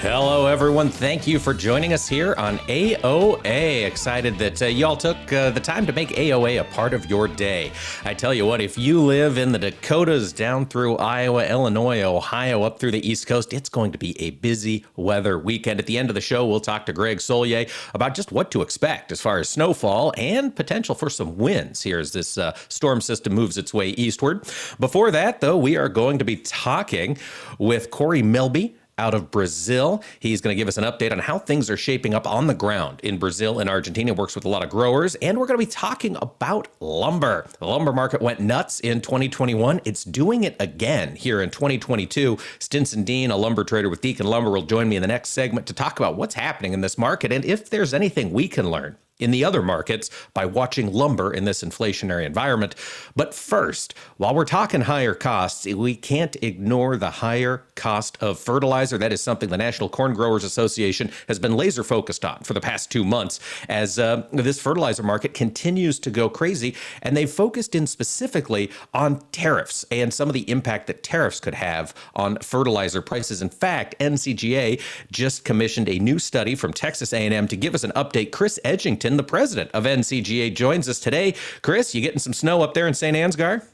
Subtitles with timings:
[0.00, 0.90] Hello, everyone.
[0.90, 3.84] Thank you for joining us here on AOA.
[3.84, 7.26] Excited that uh, y'all took uh, the time to make AOA a part of your
[7.26, 7.72] day.
[8.04, 12.62] I tell you what, if you live in the Dakotas down through Iowa, Illinois, Ohio,
[12.62, 15.80] up through the East Coast, it's going to be a busy weather weekend.
[15.80, 18.62] At the end of the show, we'll talk to Greg Soulje about just what to
[18.62, 23.00] expect as far as snowfall and potential for some winds here as this uh, storm
[23.00, 24.48] system moves its way eastward.
[24.78, 27.18] Before that, though, we are going to be talking
[27.58, 30.02] with Kory Melby out of Brazil.
[30.20, 32.54] He's going to give us an update on how things are shaping up on the
[32.54, 34.12] ground in Brazil and Argentina.
[34.12, 37.46] Works with a lot of growers, and we're going to be talking about lumber.
[37.58, 39.80] The lumber market went nuts in 2021.
[39.84, 42.38] It's doing it again here in 2022.
[42.58, 45.66] Stinson Dean, a lumber trader with Deacon Lumber, will join me in the next segment
[45.66, 48.96] to talk about what's happening in this market and if there's anything we can learn
[49.18, 52.74] in the other markets by watching lumber in this inflationary environment.
[53.16, 58.98] But first, while we're talking higher costs, we can't ignore the higher cost of fertilizer.
[58.98, 62.60] That is something the National Corn Growers Association has been laser focused on for the
[62.60, 66.74] past two months as uh, this fertilizer market continues to go crazy.
[67.02, 71.54] And they've focused in specifically on tariffs and some of the impact that tariffs could
[71.54, 73.42] have on fertilizer prices.
[73.42, 74.80] In fact, NCGA
[75.10, 78.32] just commissioned a new study from Texas A&M to give us an update.
[78.32, 81.34] Chris Edgington the president of NCGA, joins us today.
[81.62, 83.16] Chris, you getting some snow up there in St.
[83.16, 83.64] Ansgar?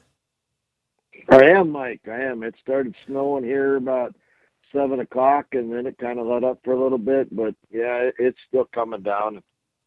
[1.28, 2.02] I am, Mike.
[2.06, 2.42] I am.
[2.42, 4.14] It started snowing here about
[4.72, 7.34] seven o'clock, and then it kind of let up for a little bit.
[7.34, 9.42] But yeah, it's still coming down.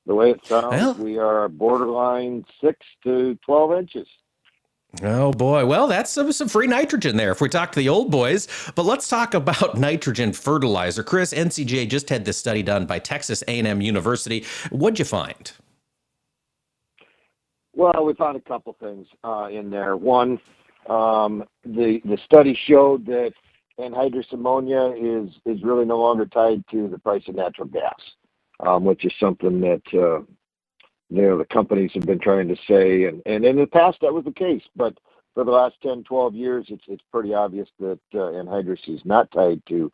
[0.06, 4.08] The way it sounds, well, we are borderline six to twelve inches.
[5.04, 5.66] Oh boy.
[5.66, 8.48] Well, that's some, some free nitrogen there if we talk to the old boys.
[8.74, 11.04] But let's talk about nitrogen fertilizer.
[11.04, 14.46] Chris, NCGA just had this study done by Texas A&M University.
[14.72, 15.52] What'd you find?
[17.76, 19.96] Well, we found a couple things uh, in there.
[19.96, 20.40] One,
[20.90, 23.34] um, the the study showed that
[23.80, 28.00] anhydrous ammonia is is really no longer tied to the price of natural gas,
[28.62, 30.24] um, which is something that uh,
[31.10, 34.14] you know the companies have been trying to say and and in the past that
[34.14, 34.98] was the case but
[35.34, 39.32] for the last 10 12 years it's it's pretty obvious that uh, anhydrous is not
[39.32, 39.92] tied to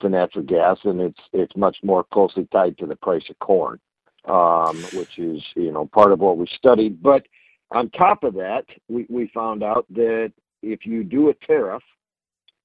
[0.00, 3.78] to natural gas and it's it's much more closely tied to the price of corn
[4.26, 7.02] um, which is you know part of what we studied.
[7.02, 7.26] But
[7.70, 10.32] on top of that we, we found out that
[10.62, 11.82] if you do a tariff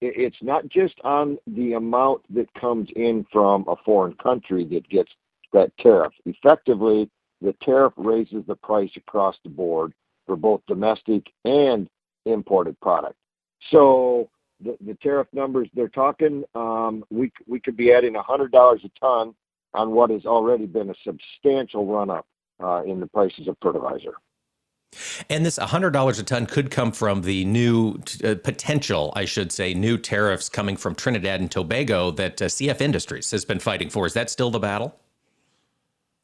[0.01, 5.11] it's not just on the amount that comes in from a foreign country that gets
[5.51, 6.13] that tariff.
[6.25, 7.09] Effectively
[7.41, 9.93] the tariff raises the price across the board
[10.25, 11.89] for both domestic and
[12.25, 13.15] imported product.
[13.71, 14.29] So
[14.59, 18.99] the, the tariff numbers they're talking, um, we we could be adding hundred dollars a
[18.99, 19.33] ton
[19.73, 22.25] on what has already been a substantial run up
[22.61, 24.13] uh, in the prices of fertilizer.
[25.29, 29.75] And this $100 a ton could come from the new uh, potential, I should say,
[29.75, 34.07] new tariffs coming from Trinidad and Tobago that uh, CF Industries has been fighting for.
[34.07, 34.95] Is that still the battle?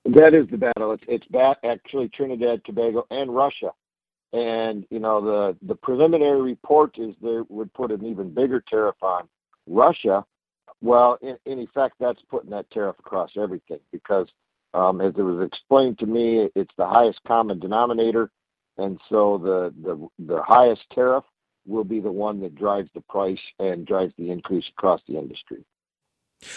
[0.06, 0.92] That is the battle.
[0.92, 3.72] It's it's bat, actually Trinidad, Tobago, and Russia.
[4.34, 9.02] And you know the the preliminary report is they would put an even bigger tariff
[9.02, 9.28] on
[9.68, 10.24] Russia.
[10.82, 14.28] Well, in, in effect, that's putting that tariff across everything because,
[14.76, 18.30] um, as it was explained to me, it's the highest common denominator,
[18.78, 21.24] and so the the the highest tariff
[21.66, 25.66] will be the one that drives the price and drives the increase across the industry.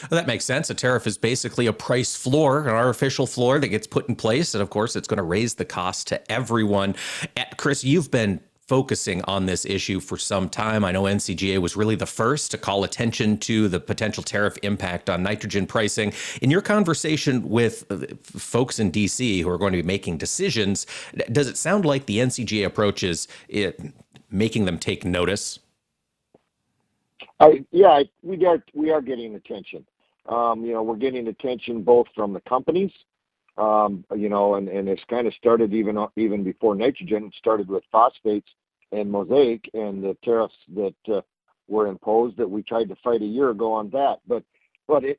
[0.03, 0.71] Well, that makes sense.
[0.71, 4.55] A tariff is basically a price floor, an artificial floor that gets put in place.
[4.55, 6.95] And of course, it's going to raise the cost to everyone.
[7.37, 10.85] Eh, Chris, you've been focusing on this issue for some time.
[10.85, 15.09] I know NCGA was really the first to call attention to the potential tariff impact
[15.09, 16.13] on nitrogen pricing.
[16.43, 20.87] In your conversation with uh, folks in DC who are going to be making decisions,
[21.33, 23.81] does it sound like the NCGA approach is it,
[24.31, 25.59] making them take notice?
[27.71, 29.85] Yeah, we are we are getting attention.
[30.29, 32.91] Um, you know, we're getting attention both from the companies,
[33.57, 37.27] um, you know, and, it's kind of started even even before nitrogen.
[37.27, 38.49] It started with phosphates
[38.91, 41.21] and mosaic and the tariffs that uh,
[41.69, 44.21] were imposed that we tried to fight a year ago on that.
[44.27, 44.43] But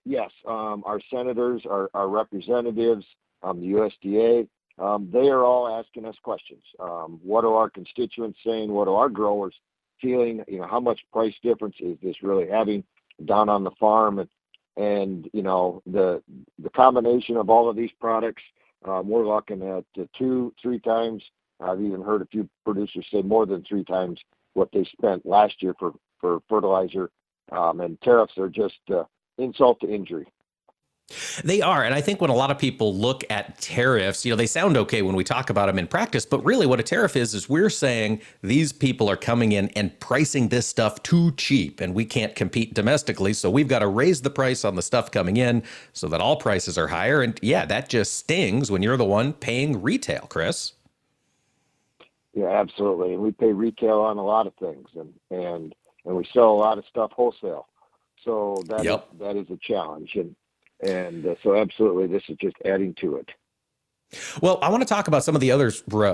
[0.04, 3.06] yes, um, our senators, our, representatives,
[3.44, 4.48] the USDA,
[5.12, 6.64] they are all asking us questions.
[6.78, 8.72] What are our constituents saying?
[8.72, 9.54] What are our growers
[10.02, 12.84] feeling, you know, how much price difference is this really having
[13.26, 14.20] down on the farm?
[14.20, 14.30] And
[14.78, 16.24] and you know the
[16.64, 18.42] the combination of all of these products,
[18.86, 19.84] um, we're looking at
[20.18, 21.22] two, three times.
[21.60, 24.20] I've even heard a few producers say more than three times
[24.54, 27.12] what they spent last year for for fertilizer.
[27.52, 29.04] Um, and tariffs are just uh,
[29.38, 30.28] insult to injury.
[31.44, 31.84] They are.
[31.84, 34.78] And I think when a lot of people look at tariffs, you know, they sound
[34.78, 37.50] okay when we talk about them in practice, but really what a tariff is, is
[37.50, 42.06] we're saying these people are coming in and pricing this stuff too cheap and we
[42.06, 43.34] can't compete domestically.
[43.34, 45.64] So we've got to raise the price on the stuff coming in
[45.94, 47.22] so that all prices are higher.
[47.22, 50.74] And yeah, that just stings when you're the one paying retail, Chris.
[52.34, 53.14] Yeah, absolutely.
[53.14, 55.74] And we pay retail on a lot of things and, and,
[56.06, 57.68] and we sell a lot of stuff wholesale.
[58.24, 59.08] So that yep.
[59.14, 60.12] is, that is a challenge.
[60.16, 60.36] And,
[60.82, 63.30] and uh, so, absolutely, this is just adding to it.
[64.42, 65.72] Well, I want to talk about some of the other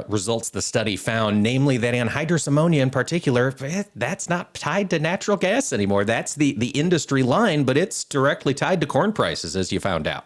[0.09, 4.99] results the study found, namely that anhydrous ammonia in particular, eh, that's not tied to
[4.99, 6.03] natural gas anymore.
[6.03, 10.07] That's the, the industry line, but it's directly tied to corn prices, as you found
[10.07, 10.25] out.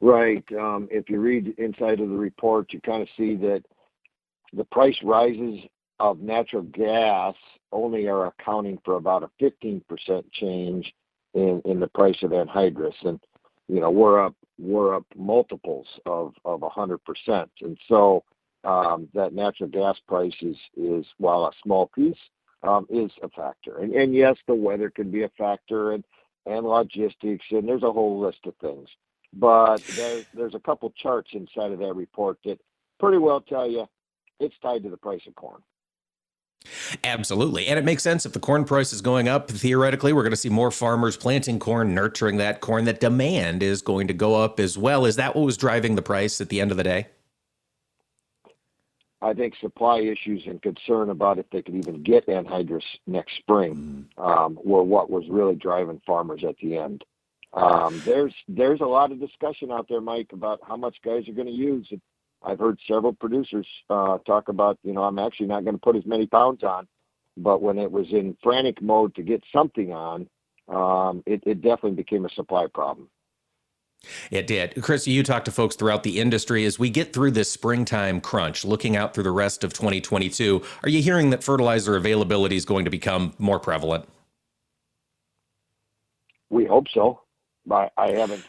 [0.00, 0.44] Right.
[0.52, 3.62] Um, if you read inside of the report, you kind of see that
[4.52, 5.60] the price rises
[6.00, 7.34] of natural gas
[7.70, 9.82] only are accounting for about a 15%
[10.32, 10.92] change
[11.34, 13.20] in the price of anhydrous, and
[13.68, 18.24] you know we're up we're up multiples of of a hundred percent, and so
[18.64, 22.18] um, that natural gas price is is while a small piece
[22.62, 26.04] um, is a factor, and yes, the weather can be a factor, and
[26.46, 28.88] and logistics, and there's a whole list of things.
[29.34, 29.78] But
[30.34, 32.58] there's a couple charts inside of that report that
[33.00, 33.88] pretty well tell you
[34.40, 35.62] it's tied to the price of corn.
[37.04, 37.66] Absolutely.
[37.66, 40.36] And it makes sense if the corn price is going up, theoretically, we're going to
[40.36, 42.84] see more farmers planting corn, nurturing that corn.
[42.84, 45.04] That demand is going to go up as well.
[45.04, 47.08] Is that what was driving the price at the end of the day?
[49.22, 54.08] I think supply issues and concern about if they could even get anhydrous next spring
[54.18, 54.24] mm.
[54.24, 57.04] um, were what was really driving farmers at the end.
[57.54, 61.34] Um, there's there's a lot of discussion out there, Mike, about how much guys are
[61.34, 61.86] going to use.
[61.90, 62.00] And
[62.44, 65.96] I've heard several producers uh, talk about, you know, I'm actually not going to put
[65.96, 66.88] as many pounds on,
[67.36, 70.28] but when it was in frantic mode to get something on,
[70.68, 73.08] um, it, it definitely became a supply problem.
[74.32, 74.82] It did.
[74.82, 78.64] Chris, you talk to folks throughout the industry as we get through this springtime crunch,
[78.64, 80.60] looking out through the rest of 2022.
[80.82, 84.08] Are you hearing that fertilizer availability is going to become more prevalent?
[86.50, 87.20] We hope so.
[87.64, 88.44] But I haven't,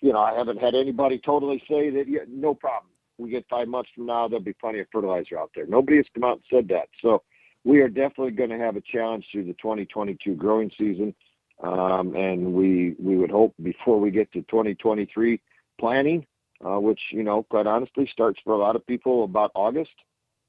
[0.00, 3.68] you know, I haven't had anybody totally say that, yeah, no problem we get five
[3.68, 5.66] months from now, there'll be plenty of fertilizer out there.
[5.66, 6.88] Nobody has come out and said that.
[7.02, 7.22] So
[7.64, 11.14] we are definitely going to have a challenge through the 2022 growing season.
[11.62, 15.40] Um, and we we would hope before we get to 2023
[15.80, 16.26] planning,
[16.64, 19.94] uh, which you know quite honestly starts for a lot of people about August,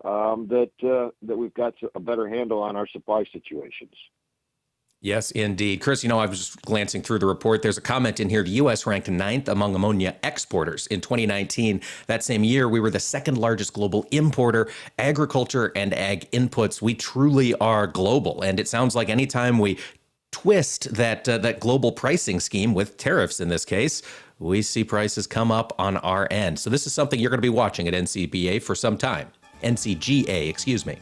[0.04, 3.94] um, that uh, that we've got a better handle on our supply situations.
[5.00, 5.80] Yes, indeed.
[5.82, 7.62] Chris, you know, I was just glancing through the report.
[7.62, 8.42] There's a comment in here.
[8.42, 8.88] The U.S.
[8.88, 11.82] ranked ninth among ammonia exporters in 2019.
[12.08, 14.70] That same year, we were the second largest global importer.
[14.98, 18.42] Agriculture and ag inputs, we truly are global.
[18.42, 19.78] And it sounds like anytime we
[20.32, 24.02] twist that, uh, that global pricing scheme with tariffs in this case,
[24.40, 26.58] we see prices come up on our end.
[26.58, 29.32] So this is something you're going to be watching at NCBA for some time.
[29.62, 30.98] NCGA, excuse me.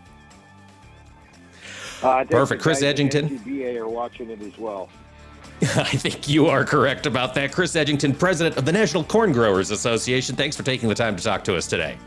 [2.06, 2.62] Uh, Perfect.
[2.62, 3.40] Chris Edgington.
[3.40, 4.90] NCBA are watching it as well.
[5.62, 7.52] I think you are correct about that.
[7.52, 10.36] Chris Edgington, president of the National Corn Growers Association.
[10.36, 11.98] Thanks for taking the time to talk to us today.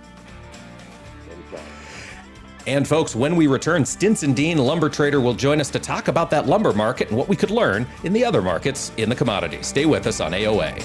[2.68, 6.30] And folks, when we return, Stinson Dean, lumber trader, will join us to talk about
[6.30, 9.66] that lumber market and what we could learn in the other markets in the commodities.
[9.66, 10.78] Stay with us on AOA.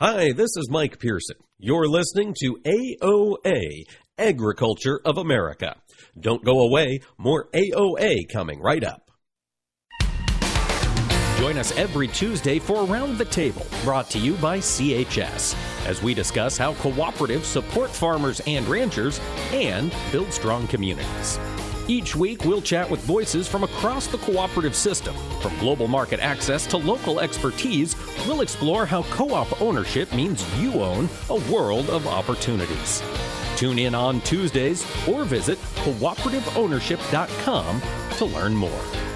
[0.00, 1.36] Hi, this is Mike Pearson.
[1.62, 3.84] You're listening to AOA,
[4.16, 5.76] Agriculture of America.
[6.18, 9.10] Don't go away, more AOA coming right up.
[11.36, 15.54] Join us every Tuesday for Around the Table, brought to you by CHS,
[15.86, 19.20] as we discuss how cooperatives support farmers and ranchers
[19.52, 21.38] and build strong communities.
[21.90, 25.12] Each week, we'll chat with voices from across the cooperative system.
[25.40, 27.96] From global market access to local expertise,
[28.28, 33.02] we'll explore how co op ownership means you own a world of opportunities.
[33.56, 37.82] Tune in on Tuesdays or visit cooperativeownership.com
[38.18, 39.09] to learn more.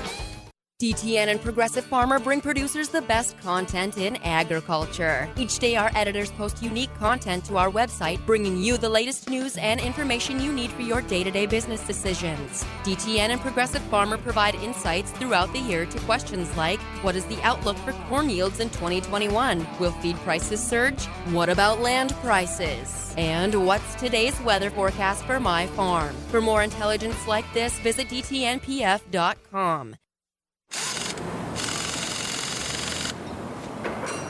[0.85, 5.31] DTN and Progressive Farmer bring producers the best content in agriculture.
[5.35, 9.57] Each day, our editors post unique content to our website, bringing you the latest news
[9.57, 12.67] and information you need for your day to day business decisions.
[12.83, 17.41] DTN and Progressive Farmer provide insights throughout the year to questions like What is the
[17.41, 19.67] outlook for corn yields in 2021?
[19.81, 21.07] Will feed prices surge?
[21.33, 23.14] What about land prices?
[23.17, 26.14] And what's today's weather forecast for my farm?
[26.29, 29.97] For more intelligence like this, visit DTNPF.com.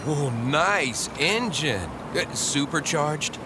[0.07, 1.91] Oh, nice engine.
[2.15, 3.39] Uh, supercharged?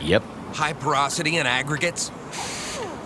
[0.00, 0.22] Yep.
[0.52, 2.12] High porosity and aggregates?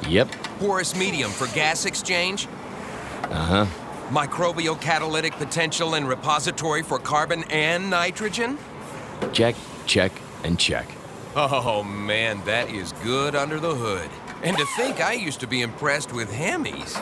[0.09, 0.31] Yep.
[0.59, 2.47] Porous medium for gas exchange?
[3.25, 3.67] Uh huh.
[4.11, 8.59] Microbial catalytic potential and repository for carbon and nitrogen?
[9.33, 9.55] Check,
[9.87, 10.13] check,
[10.45, 10.87] and check.
[11.37, 14.11] Oh man, that is good under the hood.
[14.43, 17.01] And to think I used to be impressed with Hemis.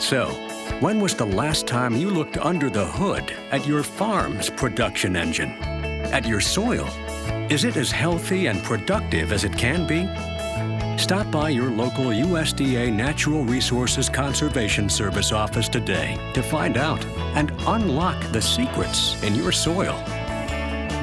[0.00, 0.47] So,
[0.80, 5.50] when was the last time you looked under the hood at your farm's production engine?
[6.12, 6.86] At your soil?
[7.50, 10.06] Is it as healthy and productive as it can be?
[10.96, 17.04] Stop by your local USDA Natural Resources Conservation Service office today to find out
[17.34, 19.96] and unlock the secrets in your soil.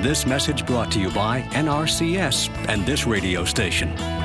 [0.01, 4.24] This message brought to you by NRCS and this radio station.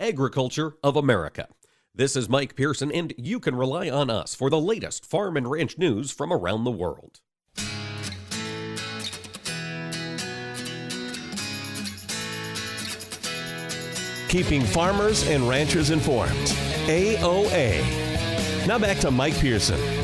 [0.00, 1.46] Agriculture of America.
[1.94, 5.48] This is Mike Pearson, and you can rely on us for the latest farm and
[5.48, 7.20] ranch news from around the world.
[14.28, 16.32] Keeping farmers and ranchers informed.
[16.88, 18.66] AOA.
[18.66, 20.03] Now back to Mike Pearson.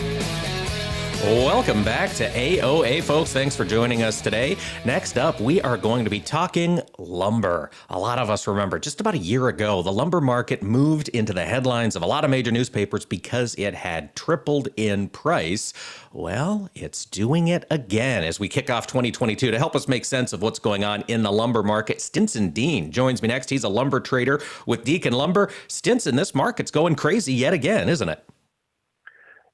[1.22, 3.30] Welcome back to AOA, folks.
[3.30, 4.56] Thanks for joining us today.
[4.86, 7.70] Next up, we are going to be talking lumber.
[7.90, 11.34] A lot of us remember just about a year ago, the lumber market moved into
[11.34, 15.74] the headlines of a lot of major newspapers because it had tripled in price.
[16.10, 19.50] Well, it's doing it again as we kick off 2022.
[19.50, 22.90] To help us make sense of what's going on in the lumber market, Stinson Dean
[22.90, 23.50] joins me next.
[23.50, 25.50] He's a lumber trader with Deacon Lumber.
[25.68, 28.24] Stinson, this market's going crazy yet again, isn't it?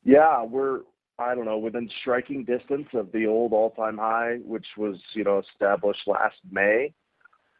[0.05, 0.83] Yeah, we're
[1.19, 5.39] I don't know, within striking distance of the old all-time high, which was you know
[5.39, 6.93] established last May.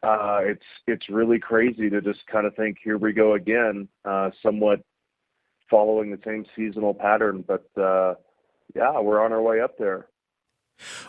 [0.03, 4.31] Uh, it's it's really crazy to just kind of think here we go again, uh,
[4.43, 4.81] somewhat
[5.71, 7.45] following the same seasonal pattern.
[7.47, 8.15] But uh,
[8.75, 10.07] yeah, we're on our way up there.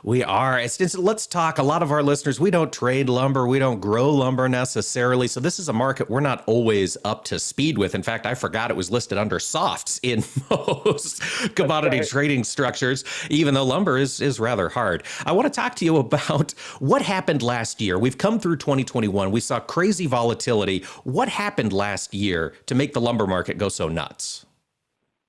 [0.03, 0.61] We are.
[0.97, 1.57] Let's talk.
[1.57, 5.27] A lot of our listeners, we don't trade lumber, we don't grow lumber necessarily.
[5.27, 7.95] So, this is a market we're not always up to speed with.
[7.95, 11.21] In fact, I forgot it was listed under softs in most
[11.55, 12.07] commodity right.
[12.07, 15.03] trading structures, even though lumber is, is rather hard.
[15.25, 17.97] I want to talk to you about what happened last year.
[17.97, 20.83] We've come through 2021, we saw crazy volatility.
[21.03, 24.45] What happened last year to make the lumber market go so nuts?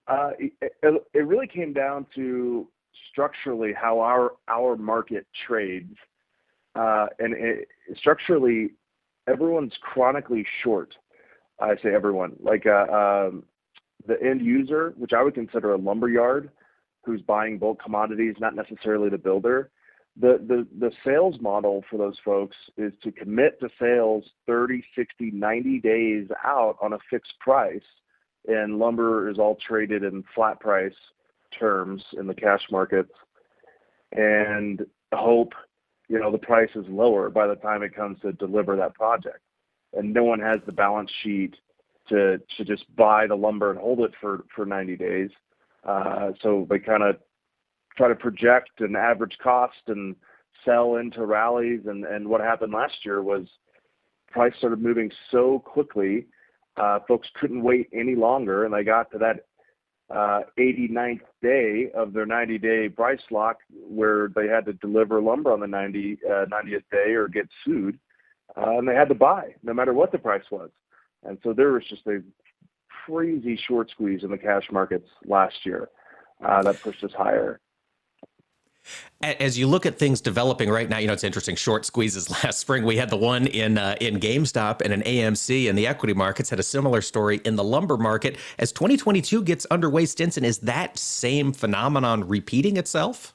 [0.06, 0.52] Uh, it,
[1.12, 2.66] it really came down to
[3.18, 5.96] structurally how our our market trades,
[6.76, 8.70] uh, and it, structurally,
[9.28, 10.94] everyone's chronically short.
[11.60, 13.42] I say everyone, like uh, um,
[14.06, 16.50] the end user, which I would consider a lumber yard,
[17.04, 19.70] who's buying bulk commodities, not necessarily the builder.
[20.20, 25.30] The, the, the sales model for those folks is to commit to sales 30, 60,
[25.32, 27.82] 90 days out on a fixed price.
[28.46, 30.94] And lumber is all traded in flat price
[31.58, 33.12] terms in the cash markets
[34.12, 35.52] and hope
[36.08, 39.40] you know the price is lower by the time it comes to deliver that project.
[39.94, 41.54] And no one has the balance sheet
[42.08, 45.30] to to just buy the lumber and hold it for for 90 days.
[45.84, 47.16] Uh, so they kind of
[47.96, 50.16] try to project an average cost and
[50.64, 51.80] sell into rallies.
[51.86, 53.46] And and what happened last year was
[54.30, 56.26] price started moving so quickly,
[56.76, 59.46] uh, folks couldn't wait any longer, and they got to that
[60.10, 65.60] uh, 89th day of their 90-day price lock, where they had to deliver lumber on
[65.60, 67.98] the 90 uh, 90th day or get sued,
[68.56, 70.70] uh, and they had to buy no matter what the price was.
[71.24, 72.22] And so there was just a
[73.06, 75.88] crazy short squeeze in the cash markets last year
[76.46, 77.60] uh, that pushed us higher.
[79.20, 81.56] As you look at things developing right now, you know it's interesting.
[81.56, 82.84] Short squeezes last spring.
[82.84, 86.50] We had the one in uh, in GameStop and an AMC, and the equity markets
[86.50, 88.36] had a similar story in the lumber market.
[88.58, 93.34] As 2022 gets underway, Stinson, is that same phenomenon repeating itself?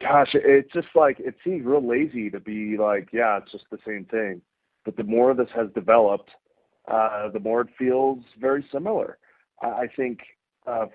[0.00, 3.78] Gosh, it's just like it seems real lazy to be like, yeah, it's just the
[3.86, 4.42] same thing.
[4.84, 6.30] But the more this has developed,
[6.88, 9.18] uh, the more it feels very similar.
[9.62, 10.20] I think
[10.66, 10.86] uh,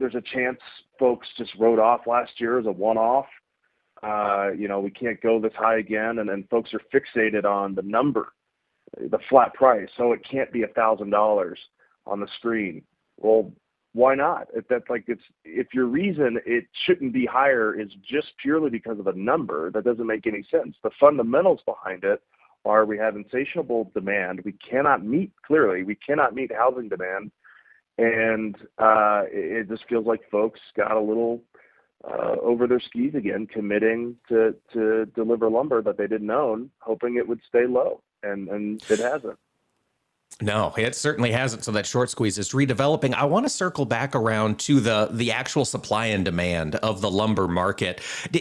[0.00, 0.58] there's a chance
[0.98, 3.26] folks just wrote off last year as a one-off.
[4.02, 7.74] Uh, you know, we can't go this high again, and then folks are fixated on
[7.74, 8.32] the number,
[8.98, 9.88] the flat price.
[9.96, 11.58] So it can't be a thousand dollars
[12.06, 12.82] on the screen.
[13.18, 13.52] Well,
[13.92, 14.48] why not?
[14.54, 18.98] If that's like it's if your reason it shouldn't be higher is just purely because
[18.98, 20.76] of a number, that doesn't make any sense.
[20.82, 22.22] The fundamentals behind it
[22.64, 24.40] are we have insatiable demand.
[24.44, 25.82] We cannot meet clearly.
[25.82, 27.32] We cannot meet housing demand
[28.00, 31.42] and uh, it, just feels like folks got a little
[32.04, 37.16] uh, over their skis again, committing to to deliver lumber that they didn't own, hoping
[37.16, 39.38] it would stay low, and and it hasn't.
[40.42, 41.64] No, it certainly hasn't.
[41.64, 43.12] So that short squeeze is redeveloping.
[43.12, 47.10] I want to circle back around to the the actual supply and demand of the
[47.10, 48.00] lumber market.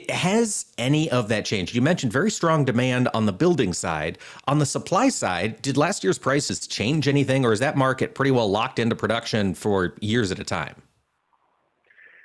[0.10, 1.76] Has any of that changed?
[1.76, 4.18] You mentioned very strong demand on the building side.
[4.48, 8.32] On the supply side, did last year's prices change anything, or is that market pretty
[8.32, 10.82] well locked into production for years at a time?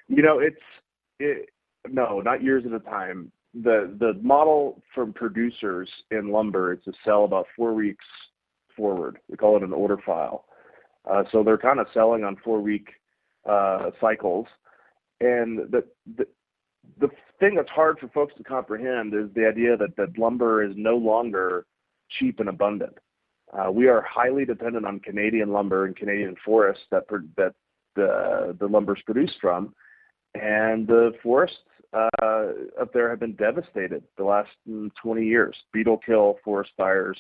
[0.07, 0.57] You know, it's
[1.19, 1.49] it,
[1.91, 3.33] no, not years at a time.
[3.55, 8.05] The the model from producers in lumber is to sell about four weeks
[8.77, 9.19] forward.
[9.29, 10.45] We call it an order file.
[11.11, 12.89] Uh, so they're kind of selling on four week
[13.49, 14.47] uh, cycles.
[15.21, 15.85] And the,
[16.17, 16.27] the,
[17.01, 17.09] the
[17.41, 20.97] thing that's hard for folks to comprehend is the idea that, that lumber is no
[20.97, 21.67] longer
[22.19, 22.97] cheap and abundant.
[23.53, 27.05] Uh, we are highly dependent on Canadian lumber and Canadian forests that,
[27.37, 27.55] that
[27.95, 29.75] the, the lumber is produced from.
[30.35, 31.57] And the forests
[31.93, 32.49] uh,
[32.81, 35.57] up there have been devastated the last mm, 20 years.
[35.73, 37.19] Beetle kill, forest fires,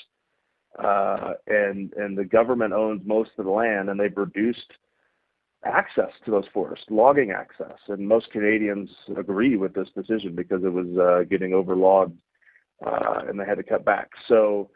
[0.82, 4.72] uh, and and the government owns most of the land, and they've reduced
[5.64, 10.72] access to those forests, logging access, and most Canadians agree with this decision because it
[10.72, 12.18] was uh, getting overlogged,
[12.84, 14.10] uh, and they had to cut back.
[14.28, 14.70] So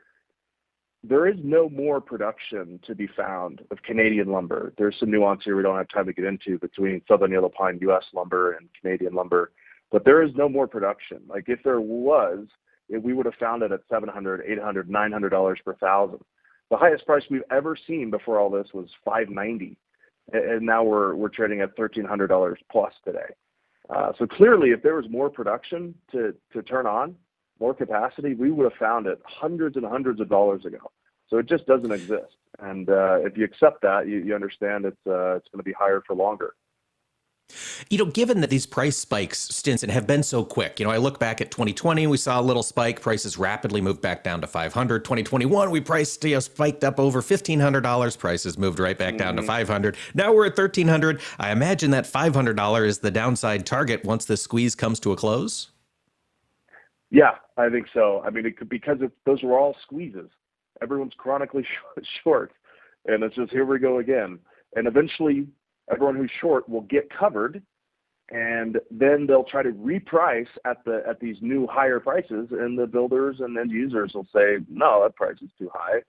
[1.05, 4.73] there is no more production to be found of Canadian lumber.
[4.79, 7.79] There's some nuance here we don't have time to get into between Southern Yellow Pine
[7.83, 8.05] U.S.
[8.13, 9.53] lumber and Canadian lumber,
[9.93, 11.21] but there is no more production.
[11.29, 12.47] Like if there was,
[12.89, 16.21] we would have found it at 700 800 $900 per thousand.
[16.71, 19.79] The highest price we've ever seen before all this was 590
[20.33, 23.19] and now we're we're trading at $1,300 plus today.
[23.89, 27.15] Uh, so clearly, if there was more production to to turn on,
[27.59, 30.91] more capacity, we would have found it hundreds and hundreds of dollars ago.
[31.29, 32.37] So it just doesn't exist.
[32.59, 35.73] And uh, if you accept that, you, you understand it's uh, it's going to be
[35.73, 36.55] higher for longer.
[37.89, 40.99] You know, given that these price spikes, Stinson, have been so quick, you know, I
[40.99, 44.47] look back at 2020, we saw a little spike, prices rapidly moved back down to
[44.47, 45.05] 500.
[45.05, 49.43] 2021, we priced, you know, spiked up over $1,500, prices moved right back down mm-hmm.
[49.43, 49.97] to 500.
[50.15, 51.21] Now we're at 1300.
[51.39, 55.71] I imagine that $500 is the downside target once this squeeze comes to a close.
[57.11, 58.23] Yeah, I think so.
[58.25, 60.31] I mean, it could, because it, those were all squeezes.
[60.83, 61.67] Everyone's chronically
[62.23, 62.53] short,
[63.07, 64.39] and it's just here we go again.
[64.77, 65.47] And eventually,
[65.91, 67.63] everyone who's short will get covered
[68.31, 72.87] and then they'll try to reprice at the at these new higher prices and the
[72.87, 76.01] builders and end users will say no that price is too high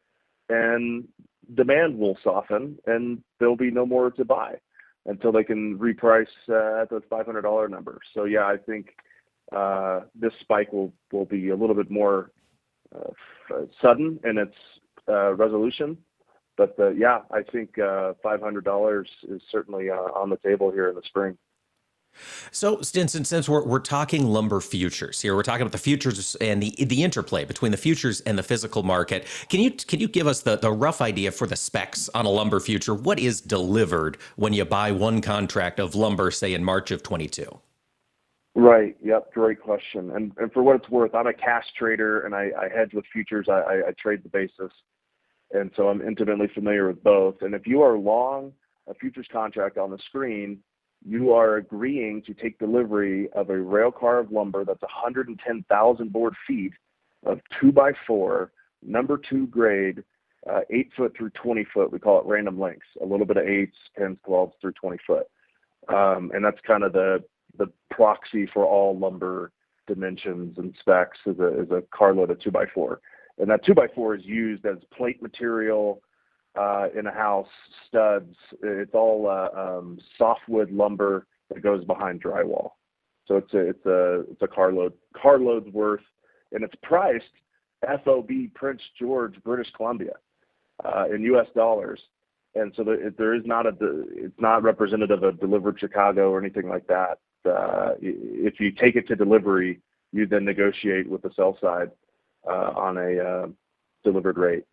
[0.50, 1.08] and
[1.56, 4.56] demand will soften and there'll be no more to buy
[5.06, 8.00] until they can reprice uh, at the $500 number.
[8.14, 8.96] So yeah i think
[9.56, 12.32] uh, this spike will will be a little bit more
[12.96, 13.12] uh,
[13.82, 14.56] sudden in its
[15.08, 15.98] uh, resolution
[16.60, 20.96] but uh, yeah, I think uh, $500 is certainly uh, on the table here in
[20.96, 21.38] the spring.
[22.52, 26.62] So, Stinson, since we're, we're talking lumber futures here, we're talking about the futures and
[26.62, 29.26] the the interplay between the futures and the physical market.
[29.48, 32.30] Can you can you give us the, the rough idea for the specs on a
[32.30, 32.94] lumber future?
[32.94, 37.58] What is delivered when you buy one contract of lumber, say in March of 22?
[38.56, 38.98] Right.
[39.02, 39.34] Yep.
[39.34, 40.12] Great question.
[40.12, 43.06] And and for what it's worth, I'm a cash trader and I, I hedge with
[43.14, 43.48] futures.
[43.48, 44.74] I, I, I trade the basis
[45.52, 47.42] and so I'm intimately familiar with both.
[47.42, 48.54] And if you are long
[48.88, 50.60] a futures contract on the screen,
[51.08, 56.34] you are agreeing to take delivery of a rail car of lumber that's 110,000 board
[56.48, 56.74] feet
[57.26, 60.04] of two by four number two grade,
[60.50, 61.92] uh, eight foot through 20 foot.
[61.92, 65.28] We call it random lengths, a little bit of eights, 10s, 12s through 20 foot.
[65.90, 67.24] Um, and that's kind of the,
[67.58, 69.52] the proxy for all lumber
[69.88, 73.02] dimensions and specs is a, is a carload of two by four.
[73.40, 76.02] And that two by four is used as plate material
[76.56, 77.48] uh, in a house,
[77.88, 78.36] studs.
[78.62, 82.72] It's all uh, um, softwood lumber that goes behind drywall.
[83.28, 86.02] So it's a it's a it's a carload carload's worth,
[86.52, 87.26] and it's priced
[88.04, 90.14] FOB Prince George, British Columbia,
[90.84, 91.48] uh, in U.S.
[91.56, 92.02] dollars.
[92.56, 96.68] And so there, there is not a it's not representative of delivered Chicago or anything
[96.68, 97.20] like that.
[97.46, 99.80] Uh, if you take it to delivery,
[100.12, 101.92] you then negotiate with the sell side
[102.48, 103.48] on a uh,
[104.04, 104.64] delivered rate.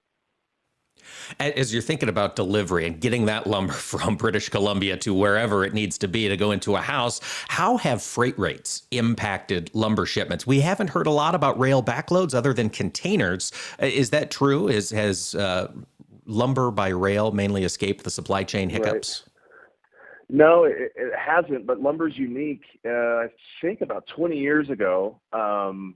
[1.39, 5.75] As you're thinking about delivery and getting that lumber from British Columbia to wherever it
[5.75, 10.47] needs to be to go into a house, how have freight rates impacted lumber shipments?
[10.47, 13.53] We haven't heard a lot about rail backloads other than containers.
[13.81, 14.69] Uh, is that true?
[14.69, 15.73] Is has uh,
[16.27, 19.25] lumber by rail mainly escaped the supply chain hiccups?
[19.27, 19.33] Right.
[20.29, 21.67] No, it, it, hasn't.
[21.67, 22.63] But lumber's unique.
[22.85, 23.27] Uh, I
[23.61, 25.95] think about 20 years ago, um,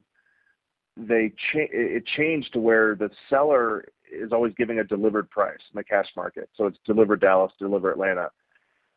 [1.08, 5.78] they cha- it changed to where the seller is always giving a delivered price in
[5.78, 6.48] the cash market.
[6.56, 8.30] So it's deliver Dallas, deliver Atlanta.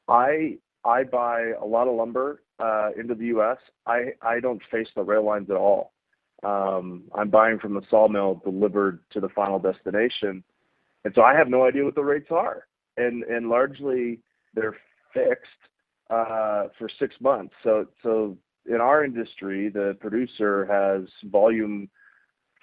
[0.07, 3.57] I I buy a lot of lumber uh, into the U.S.
[3.85, 5.93] I I don't face the rail lines at all.
[6.43, 10.43] Um, I'm buying from the sawmill delivered to the final destination,
[11.05, 12.67] and so I have no idea what the rates are.
[12.97, 14.19] And and largely
[14.53, 14.77] they're
[15.13, 15.49] fixed
[16.09, 17.53] uh, for six months.
[17.63, 21.89] So so in our industry, the producer has volume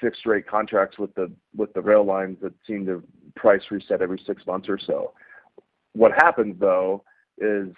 [0.00, 3.02] fixed rate contracts with the with the rail lines that seem to
[3.36, 5.12] price reset every six months or so.
[5.92, 7.04] What happens though
[7.38, 7.68] is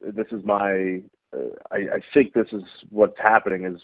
[0.00, 1.00] this is my
[1.32, 3.80] uh, I, I think this is what's happening is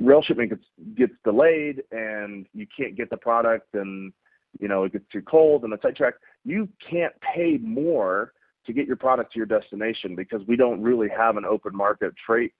[0.00, 0.64] rail shipment gets
[0.96, 4.12] gets delayed and you can't get the product and
[4.60, 8.32] you know it gets too cold and the sidetrack you can't pay more
[8.66, 12.14] to get your product to your destination because we don't really have an open market
[12.26, 12.52] freight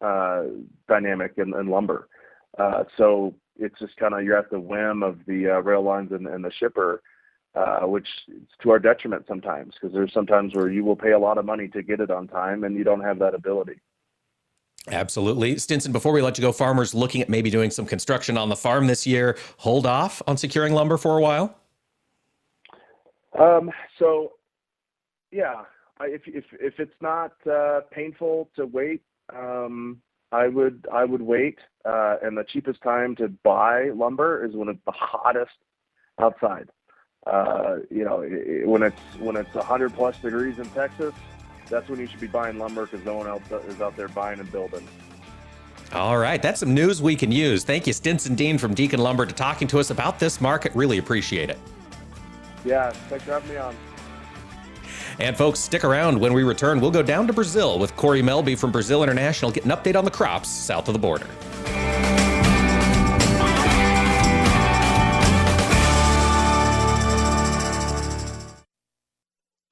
[0.00, 0.44] uh,
[0.88, 2.08] dynamic in, in lumber.
[2.58, 6.12] Uh, so it's just kind of you're at the whim of the uh, rail lines
[6.12, 7.02] and, and the shipper,
[7.54, 11.18] uh, which is to our detriment sometimes because there's sometimes where you will pay a
[11.18, 13.80] lot of money to get it on time and you don't have that ability.
[14.88, 15.58] Absolutely.
[15.58, 18.56] Stinson, before we let you go, farmers looking at maybe doing some construction on the
[18.56, 21.56] farm this year, hold off on securing lumber for a while?
[23.38, 24.32] Um, so,
[25.32, 25.62] yeah,
[26.00, 29.02] if, if, if it's not uh, painful to wait,
[29.34, 34.54] um, I would I would wait, uh, and the cheapest time to buy lumber is
[34.54, 35.52] when it's the hottest
[36.20, 36.70] outside.
[37.26, 41.14] Uh, you know, it, when it's when it's 100 plus degrees in Texas,
[41.68, 44.40] that's when you should be buying lumber because no one else is out there buying
[44.40, 44.86] and building.
[45.92, 47.64] All right, that's some news we can use.
[47.64, 50.74] Thank you, Stinson Dean from Deacon Lumber, to talking to us about this market.
[50.74, 51.58] Really appreciate it.
[52.64, 53.76] Yeah, thanks for having me on.
[55.18, 56.18] And folks, stick around.
[56.18, 59.64] When we return, we'll go down to Brazil with Kory Melby from Brazil International, get
[59.64, 61.26] an update on the crops south of the border.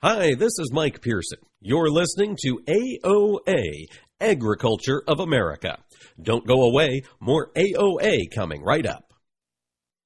[0.02, 1.40] Hi, this is Mike Pearson.
[1.60, 3.84] You're listening to AOA,
[4.18, 5.76] Agriculture of America.
[6.22, 9.09] Don't go away, more AOA coming right up.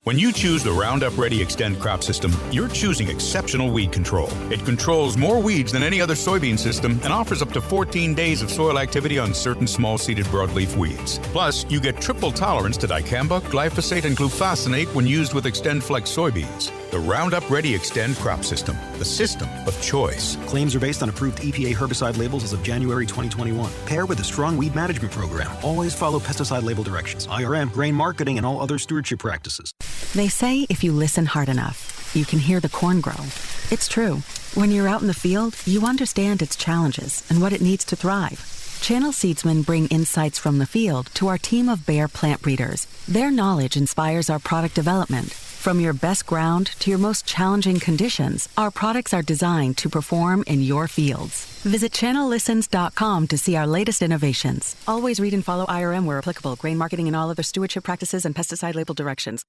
[0.05, 4.29] When you choose the Roundup Ready Extend crop system, you're choosing exceptional weed control.
[4.53, 8.43] It controls more weeds than any other soybean system and offers up to 14 days
[8.43, 11.19] of soil activity on certain small seeded broadleaf weeds.
[11.33, 16.15] Plus, you get triple tolerance to dicamba, glyphosate, and glufosinate when used with Extend Flex
[16.15, 16.71] soybeans.
[16.95, 20.37] The Roundup Ready Extend crop system, the system of choice.
[20.47, 23.69] Claims are based on approved EPA herbicide labels as of January 2021.
[23.85, 25.51] Pair with a strong weed management program.
[25.65, 29.75] Always follow pesticide label directions, IRM, grain marketing, and all other stewardship practices.
[30.15, 33.25] They say if you listen hard enough, you can hear the corn grow.
[33.73, 34.23] It's true.
[34.55, 37.97] When you're out in the field, you understand its challenges and what it needs to
[37.97, 38.39] thrive.
[38.83, 42.87] Channel Seedsmen bring insights from the field to our team of Bayer plant breeders.
[43.09, 48.51] Their knowledge inspires our product development from your best ground to your most challenging conditions,
[48.59, 51.47] our products are designed to perform in your fields.
[51.63, 54.77] Visit channellistens.com to see our latest innovations.
[54.87, 58.35] Always read and follow IRM where applicable, grain marketing and all other stewardship practices and
[58.35, 59.43] pesticide label directions.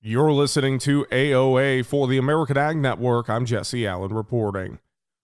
[0.00, 3.28] You're listening to AOA for the American Ag Network.
[3.28, 4.78] I'm Jesse Allen reporting.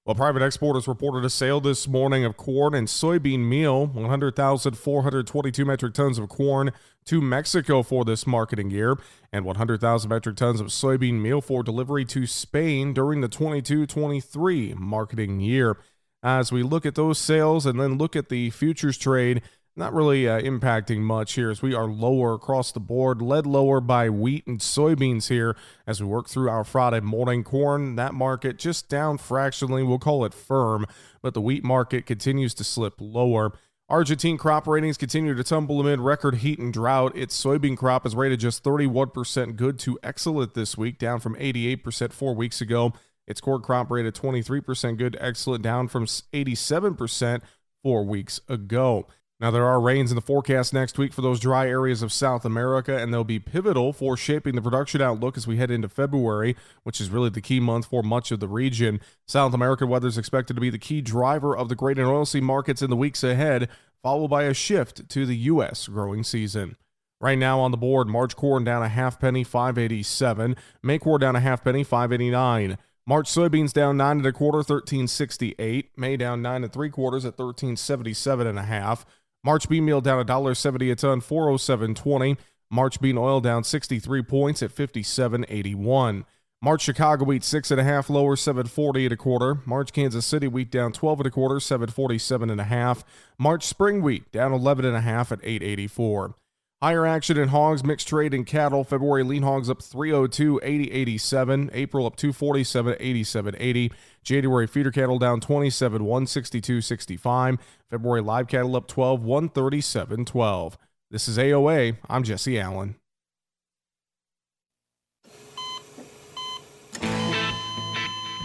[0.08, 5.92] Well, private exporters reported a sale this morning of corn and soybean meal, 100,422 metric
[5.92, 6.72] tons of corn
[7.04, 8.96] to Mexico for this marketing year,
[9.34, 14.72] and 100,000 metric tons of soybean meal for delivery to Spain during the 22 23
[14.78, 15.76] marketing year.
[16.22, 19.42] As we look at those sales and then look at the futures trade,
[19.78, 23.80] not really uh, impacting much here as we are lower across the board, led lower
[23.80, 27.44] by wheat and soybeans here as we work through our Friday morning.
[27.44, 29.84] Corn, that market just down fractionally.
[29.84, 30.84] We'll call it firm,
[31.22, 33.52] but the wheat market continues to slip lower.
[33.88, 37.16] Argentine crop ratings continue to tumble amid record heat and drought.
[37.16, 42.12] Its soybean crop is rated just 31% good to excellent this week, down from 88%
[42.12, 42.92] four weeks ago.
[43.26, 47.42] Its corn crop rated 23% good to excellent, down from 87%
[47.82, 49.06] four weeks ago.
[49.40, 52.44] Now, there are rains in the forecast next week for those dry areas of South
[52.44, 56.56] America, and they'll be pivotal for shaping the production outlook as we head into February,
[56.82, 59.00] which is really the key month for much of the region.
[59.28, 62.42] South American weather is expected to be the key driver of the grain and oilseed
[62.42, 63.68] markets in the weeks ahead,
[64.02, 65.86] followed by a shift to the U.S.
[65.86, 66.76] growing season.
[67.20, 70.56] Right now on the board, March corn down a half penny, 587.
[70.82, 72.76] May corn down a half penny, 589.
[73.08, 75.92] March soybeans down nine and a quarter, 1368.
[75.96, 79.06] May down nine and three quarters at 1377 and a half.
[79.44, 82.36] March bean meal down $1.70 a ton, 407.20.
[82.70, 86.24] March bean oil down 63 points at 57.81.
[86.60, 89.58] March Chicago wheat six and a half lower, 740 and a quarter.
[89.64, 93.04] March Kansas City wheat down 12 and a quarter, 747 and a half.
[93.38, 96.34] March spring wheat down 11 and a half at 884.
[96.80, 98.84] Higher action in hogs, mixed trade in cattle.
[98.84, 101.70] February lean hogs up 302, 80, 87.
[101.72, 103.92] April up 247, 87, 80.
[104.22, 107.58] January feeder cattle down 27, 162, 65.
[107.90, 110.78] February live cattle up 12, 137, 12.
[111.10, 111.96] This is AOA.
[112.08, 112.94] I'm Jesse Allen.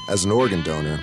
[0.10, 1.00] As an organ donor,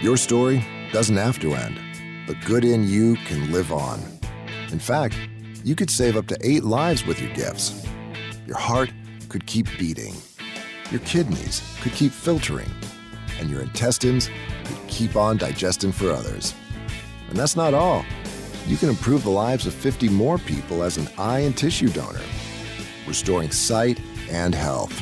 [0.00, 1.78] your story doesn't have to end.
[2.26, 4.00] The good in you can live on.
[4.70, 5.18] In fact,
[5.64, 7.86] you could save up to eight lives with your gifts.
[8.46, 8.90] Your heart
[9.28, 10.14] could keep beating.
[10.90, 12.70] Your kidneys could keep filtering.
[13.38, 14.28] And your intestines
[14.64, 16.54] could keep on digesting for others.
[17.28, 18.04] And that's not all.
[18.66, 22.20] You can improve the lives of 50 more people as an eye and tissue donor,
[23.06, 25.00] restoring sight and health.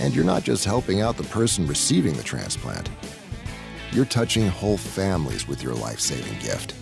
[0.00, 2.90] And you're not just helping out the person receiving the transplant,
[3.92, 6.74] you're touching whole families with your life saving gift.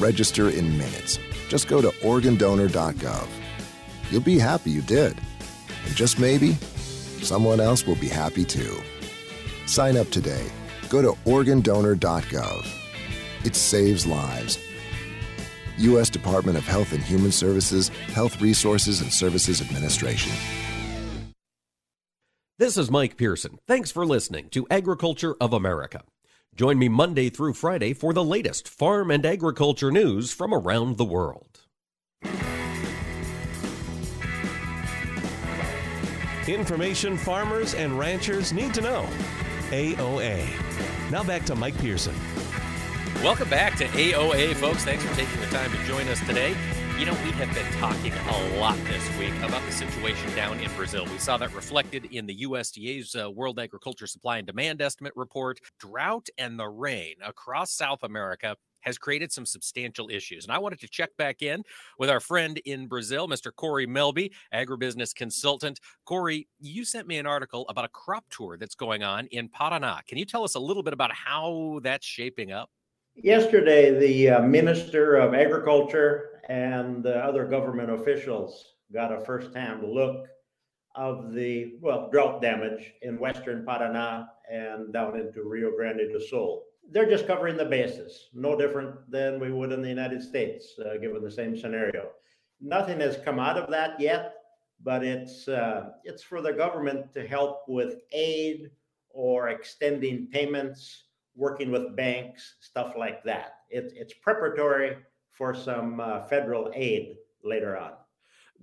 [0.00, 1.18] Register in minutes
[1.50, 3.28] just go to organdonor.gov.
[4.10, 5.18] You'll be happy you did.
[5.84, 6.54] And just maybe,
[7.22, 8.80] someone else will be happy too.
[9.66, 10.46] Sign up today.
[10.88, 12.66] Go to organdonor.gov.
[13.44, 14.58] It saves lives.
[15.78, 16.08] U.S.
[16.08, 20.32] Department of Health and Human Services, Health Resources and Services Administration.
[22.58, 23.58] This is Mike Pearson.
[23.66, 26.02] Thanks for listening to Agriculture of America.
[26.60, 31.06] Join me Monday through Friday for the latest farm and agriculture news from around the
[31.06, 31.60] world.
[36.46, 39.08] Information farmers and ranchers need to know.
[39.70, 40.46] AOA.
[41.10, 42.14] Now back to Mike Pearson.
[43.24, 44.84] Welcome back to AOA, folks.
[44.84, 46.54] Thanks for taking the time to join us today.
[47.00, 50.70] You know, we have been talking a lot this week about the situation down in
[50.72, 51.06] Brazil.
[51.06, 55.60] We saw that reflected in the USDA's uh, World Agriculture Supply and Demand Estimate report.
[55.78, 60.44] Drought and the rain across South America has created some substantial issues.
[60.44, 61.62] And I wanted to check back in
[61.98, 63.50] with our friend in Brazil, Mr.
[63.50, 65.80] Kory Melby, agribusiness consultant.
[66.04, 70.06] Kory, you sent me an article about a crop tour that's going on in Paraná.
[70.06, 72.68] Can you tell us a little bit about how that's shaping up?
[73.14, 80.26] Yesterday, the uh, Minister of Agriculture and uh, other government officials got a firsthand look
[80.96, 86.64] of the well drought damage in western Paraná and down into Rio Grande do Sul.
[86.90, 90.96] They're just covering the bases, no different than we would in the United States, uh,
[90.96, 92.08] given the same scenario.
[92.60, 94.34] Nothing has come out of that yet,
[94.82, 98.70] but it's uh, it's for the government to help with aid
[99.10, 101.04] or extending payments
[101.36, 103.54] working with banks, stuff like that.
[103.70, 104.96] It, it's preparatory
[105.40, 107.92] for some uh, federal aid later on.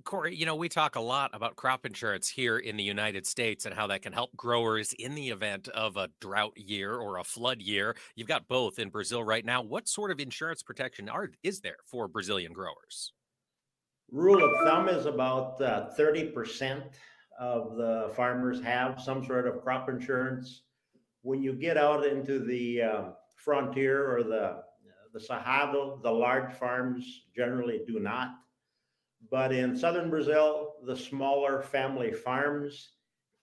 [0.04, 3.66] Kory, you know, we talk a lot about crop insurance here in the United States
[3.66, 7.24] and how that can help growers in the event of a drought year or a
[7.24, 7.96] flood year.
[8.14, 9.60] You've got both in Brazil right now.
[9.60, 13.12] What sort of insurance protection are is there for Brazilian growers?
[14.12, 16.84] Rule of thumb is about uh, 30%
[17.40, 20.62] of the farmers have some sort of crop insurance
[21.22, 24.62] when you get out into the um, frontier or the
[25.18, 28.34] the Cerrado, the large farms generally do not.
[29.30, 32.90] But in southern Brazil, the smaller family farms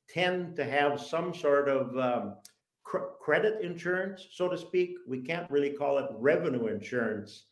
[0.10, 2.36] tend to have some sort of um,
[2.84, 4.96] cr- credit insurance, so to speak.
[5.08, 7.46] We can't really call it revenue insurance,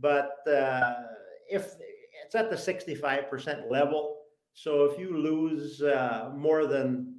[0.00, 0.94] but uh,
[1.50, 1.74] if
[2.24, 4.22] it's at the 65% level,
[4.54, 7.16] so if you lose uh, more than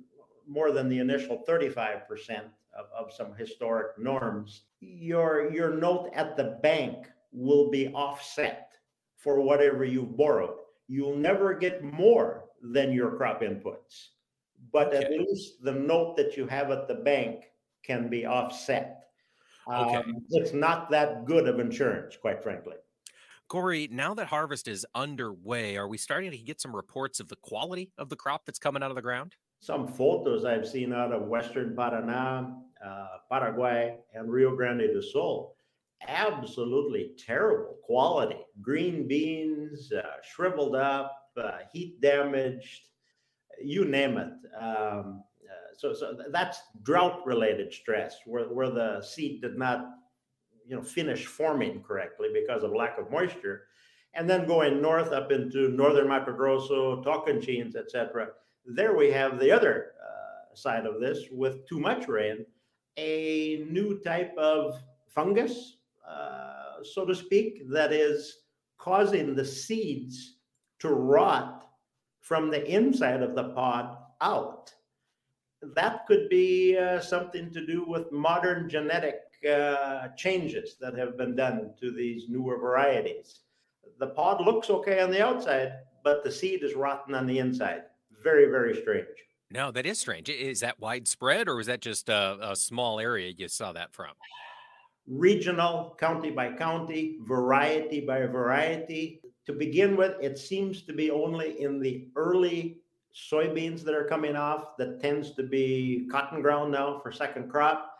[0.47, 2.01] more than the initial 35%
[2.77, 8.73] of, of some historic norms, your, your note at the bank will be offset
[9.15, 10.57] for whatever you've borrowed.
[10.87, 14.07] You'll never get more than your crop inputs,
[14.73, 17.45] but at least the note that you have at the bank
[17.83, 19.05] can be offset.
[19.71, 19.95] Okay.
[19.95, 22.75] Um, it's not that good of insurance, quite frankly.
[23.47, 27.35] Kory, now that harvest is underway, are we starting to get some reports of the
[27.37, 29.35] quality of the crop that's coming out of the ground?
[29.61, 32.51] Some photos I've seen out of Western Paraná,
[32.83, 35.55] uh, Paraguay, and Rio Grande do Sul,
[36.07, 38.37] absolutely terrible quality.
[38.59, 42.87] Green beans, uh, shriveled up, uh, heat damaged,
[43.63, 44.33] you name it.
[44.59, 49.85] Um, uh, so, so that's drought-related stress, where, where the seed did not,
[50.65, 53.65] you know, finish forming correctly because of lack of moisture.
[54.15, 58.29] And then going north up into northern Mato Grosso, Tocantins, etc.
[58.65, 62.45] There we have the other uh, side of this with too much rain,
[62.97, 68.43] a new type of fungus, uh, so to speak, that is
[68.77, 70.37] causing the seeds
[70.79, 71.67] to rot
[72.19, 74.73] from the inside of the pod out.
[75.61, 81.35] That could be uh, something to do with modern genetic uh, changes that have been
[81.35, 83.41] done to these newer varieties.
[83.99, 87.83] The pod looks okay on the outside, but the seed is rotten on the inside.
[88.23, 89.07] Very, very strange.
[89.49, 90.29] No, that is strange.
[90.29, 94.11] Is that widespread or was that just a, a small area you saw that from?
[95.07, 99.21] regional, county by county, variety by variety.
[99.45, 102.77] To begin with, it seems to be only in the early
[103.13, 107.93] soybeans that are coming off that tends to be cotton ground now for second crop.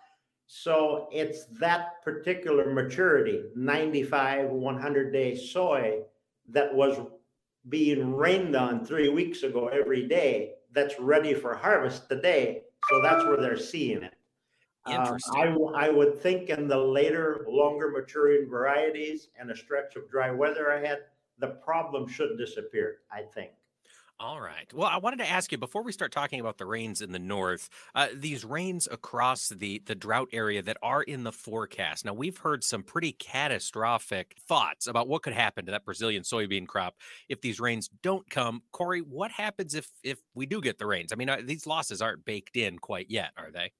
[0.47, 6.01] So it's that particular maturity, 95, 100 day soy,
[6.49, 6.97] that was
[7.69, 12.63] being rained on three weeks ago every day that's ready for harvest today.
[12.89, 14.13] So that's where they're seeing it.
[14.85, 15.41] Um, Interesting.
[15.41, 20.09] I, w- I would think in the later, longer maturing varieties and a stretch of
[20.09, 21.03] dry weather ahead,
[21.37, 23.51] the problem should disappear, I think.
[24.21, 24.71] All right.
[24.71, 27.17] Well, I wanted to ask you before we start talking about the rains in the
[27.17, 32.05] north, uh, these rains across the the drought area that are in the forecast.
[32.05, 36.67] Now, we've heard some pretty catastrophic thoughts about what could happen to that Brazilian soybean
[36.67, 36.97] crop
[37.29, 38.61] if these rains don't come.
[38.71, 41.11] Kory, what happens if if we do get the rains?
[41.11, 43.71] I mean, uh, these losses aren't baked in quite yet, are they?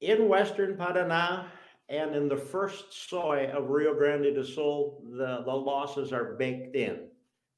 [0.00, 1.46] In Western Paraná
[1.88, 6.76] and in the first soy of Rio Grande do Sul, the, the losses are baked
[6.76, 7.08] in.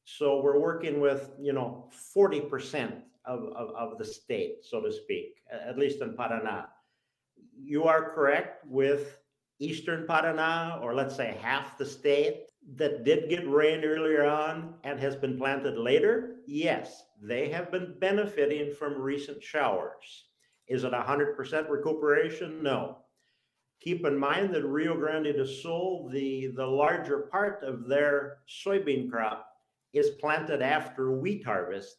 [0.04, 5.36] So we're working with, you know, 40% of, of, of the state, so to speak,
[5.50, 6.66] at least in Paraná.
[7.56, 9.18] You are correct with
[9.60, 14.98] Eastern Paraná, or let's say half the state that did get rain earlier on and
[14.98, 16.36] has been planted later.
[16.46, 20.24] Yes, they have been benefiting from recent showers.
[20.68, 22.62] Is it 100% recuperation?
[22.62, 22.98] No.
[23.80, 29.10] Keep in mind that Rio Grande do Sul, the, the larger part of their soybean
[29.10, 29.51] crop
[29.92, 31.96] is planted after wheat harvest.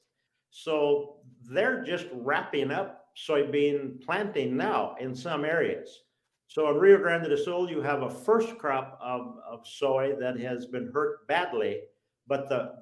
[0.50, 6.04] So they're just wrapping up soybean planting now in some areas.
[6.48, 10.40] So in Rio Grande do Sul, you have a first crop of, of soy that
[10.40, 11.82] has been hurt badly,
[12.28, 12.74] but the,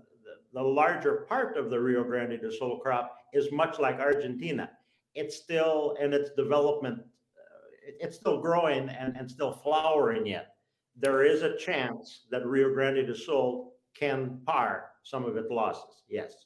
[0.54, 4.70] the, larger part of the Rio Grande do Sul crop is much like Argentina.
[5.16, 10.56] It's still in its development, uh, it's still growing and, and still flowering yet.
[10.98, 16.04] There is a chance that Rio Grande do Sul can par some of its losses,
[16.10, 16.46] yes.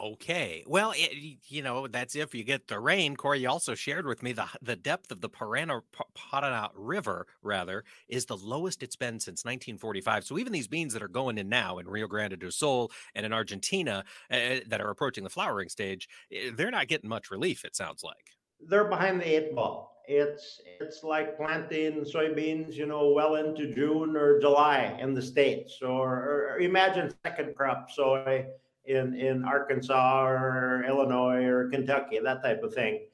[0.00, 0.62] Okay.
[0.66, 3.16] Well, it, you know, that's if you get the rain.
[3.16, 5.80] Kory, you also shared with me the the depth of the Parana,
[6.16, 10.24] Paraná River, rather, is the lowest it's been since 1945.
[10.24, 13.26] So even these beans that are going in now in Rio Grande do Sul and
[13.26, 17.64] in Argentina uh, that are approaching the flowering stage, eh, they're not getting much relief.
[17.64, 18.37] It sounds like.
[18.60, 19.88] They're behind the eight ball.
[20.06, 25.82] It's it's like planting soybeans, you know, well into June or July in the states,
[25.82, 28.46] or, or imagine second crop soy
[28.86, 33.06] in in Arkansas or Illinois or Kentucky, that type of thing.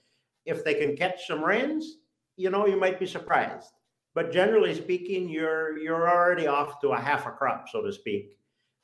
[0.46, 1.98] If they can catch some rains,
[2.36, 3.72] you know, you might be surprised.
[4.14, 8.38] But generally speaking, you're you're already off to a half a crop, so to speak,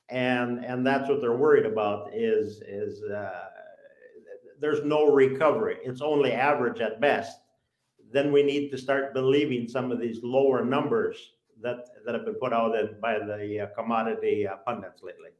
[0.08, 3.48] and and that's what they're worried about is is uh,
[4.60, 5.78] there's no recovery.
[5.82, 7.38] It's only average at best.
[8.12, 12.34] Then we need to start believing some of these lower numbers that that have been
[12.34, 15.30] put out in, by the uh, commodity uh, pundits lately.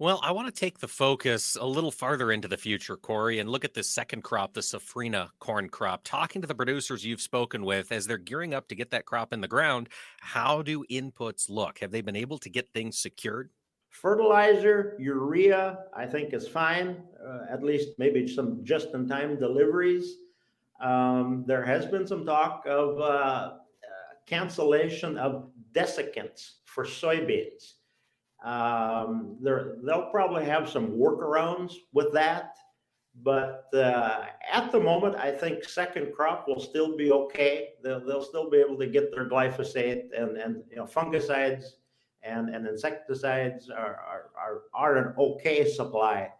[0.00, 3.50] Well, I want to take the focus a little farther into the future, Kory, and
[3.50, 6.02] look at this second crop, the safrinha corn crop.
[6.04, 9.32] Talking to the producers you've spoken with as they're gearing up to get that crop
[9.32, 9.88] in the ground,
[10.20, 11.80] how do inputs look?
[11.80, 13.50] Have they been able to get things secured?
[14.00, 17.02] Fertilizer, urea, I think is fine.
[17.24, 20.18] Uh, at least maybe some just-in-time deliveries.
[20.80, 23.54] Um, there has been some talk of uh, uh,
[24.24, 27.72] cancellation of desiccants for soybeans.
[28.44, 32.56] Um, they'll probably have some workarounds with that,
[33.24, 37.70] but uh, at the moment, I think second crop will still be okay.
[37.82, 41.64] They'll, they'll still be able to get their glyphosate and, and you know, fungicides
[42.22, 43.98] and, and insecticides are,
[44.36, 46.30] are, are, an okay supply.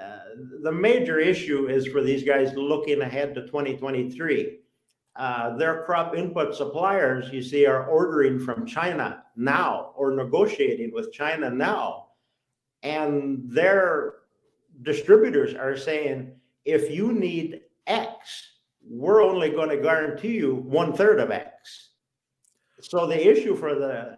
[0.00, 0.18] Uh,
[0.62, 4.58] the major issue is for these guys looking ahead to 2023.
[5.14, 11.12] Uh, their crop input suppliers, you see, are ordering from China now or negotiating with
[11.12, 12.08] China now.
[12.82, 14.14] And their
[14.82, 16.32] distributors are saying,
[16.66, 18.48] if you need X,
[18.88, 21.90] we're only going to guarantee you one third of X.
[22.82, 24.16] So the issue for the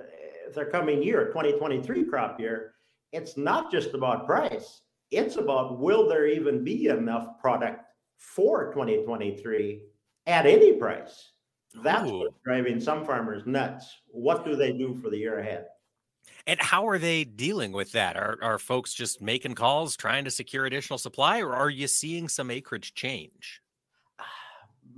[0.54, 2.74] the coming year, 2023 crop year,
[3.12, 4.82] it's not just about price.
[5.10, 7.82] It's about will there even be enough product
[8.18, 9.82] for 2023
[10.26, 11.32] at any price?
[11.82, 12.18] That's Ooh.
[12.18, 13.94] what's driving some farmers nuts.
[14.08, 15.66] What do they do for the year ahead?
[16.46, 18.16] And how are they dealing with that?
[18.16, 22.28] Are are folks just making calls trying to secure additional supply or are you seeing
[22.28, 23.60] some acreage change?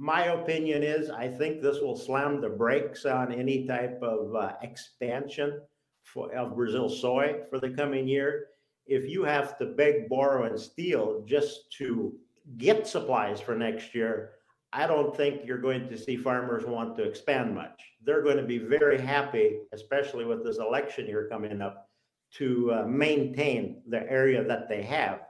[0.03, 4.55] My opinion is I think this will slam the brakes on any type of uh,
[4.63, 5.61] expansion
[6.05, 8.47] for of Brazil soy for the coming year.
[8.87, 12.15] If you have to beg, borrow, and steal just to
[12.57, 14.31] get supplies for next year,
[14.73, 17.79] I don't think you're going to see farmers want to expand much.
[18.03, 21.91] They're going to be very happy, especially with this election year coming up,
[22.37, 25.21] to uh, maintain the area that they have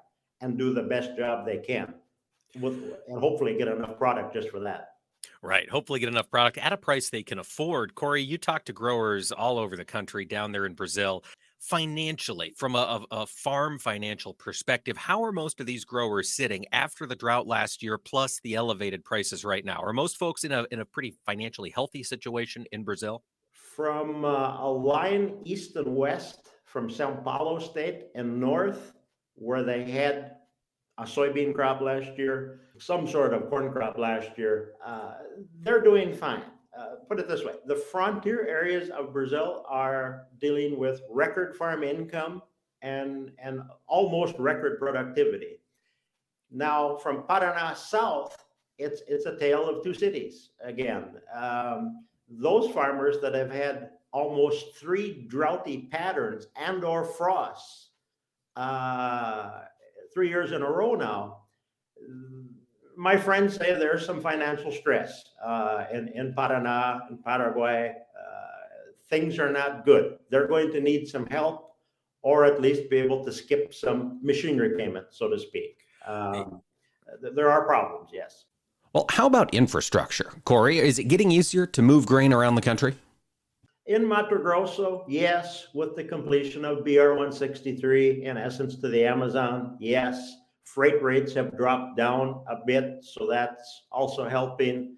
[0.41, 1.93] and do the best job they can,
[2.59, 2.75] with,
[3.09, 4.89] and hopefully get enough product just for that.
[5.43, 5.69] Right.
[5.69, 7.95] Hopefully, get enough product at a price they can afford.
[7.95, 11.25] Kory, you talk to growers all over the country, down there in Brazil
[11.61, 17.07] financially, from a, a, farm financial perspective, how are most of these growers sitting after
[17.07, 19.81] the drought last year, plus the elevated prices right now?
[19.83, 23.23] Are most folks in a in a pretty financially healthy situation in Brazil?
[23.53, 28.93] From uh, a line east and west, from Sao Paulo state and north,
[29.35, 30.37] where they had
[31.01, 35.15] a soybean crop last year, some sort of corn crop last year, uh,
[35.63, 36.43] they're doing fine.
[36.79, 41.83] Uh, put it this way the frontier areas of Brazil are dealing with record farm
[41.83, 42.41] income
[42.83, 45.59] and, and almost record productivity.
[46.51, 48.45] Now, from Paraná south,
[48.79, 51.21] it's, it's a tale of two cities again.
[51.35, 57.91] Um, those farmers that have had almost three droughty patterns and or frosts
[58.57, 59.63] uh,
[60.13, 61.39] three years in a row now
[63.01, 67.95] my friends say there's some financial stress uh, in, in Paraná, in Paraguay.
[67.95, 70.19] Uh, things are not good.
[70.29, 71.77] They're going to need some help
[72.21, 75.79] or at least be able to skip some machinery payments, so to speak.
[76.07, 76.61] Um,
[77.35, 78.45] there are problems, yes.
[78.93, 80.33] Well, how about infrastructure?
[80.45, 82.97] Kory, is it getting easier to move grain around the country?
[83.87, 85.69] In Mato Grosso, yes.
[85.75, 90.37] With the completion of BR 163, in essence, to the Amazon, yes.
[90.65, 94.97] Freight rates have dropped down a bit, so that's also helping.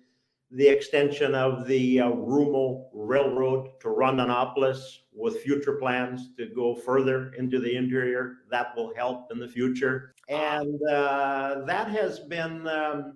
[0.51, 7.33] The extension of the uh, Rumo Railroad to Rondonópolis with future plans to go further
[7.39, 10.15] into the interior, that will help in the future.
[10.29, 13.15] And uh, that has been, um,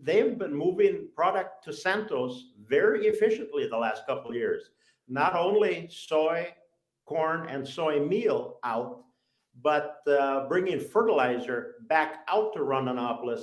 [0.00, 4.70] they've been moving product to Santos very efficiently the last couple of years.
[5.08, 6.52] Not only soy,
[7.04, 9.04] corn, and soy meal out,
[9.62, 13.42] but uh, bringing fertilizer back out to Rondonópolis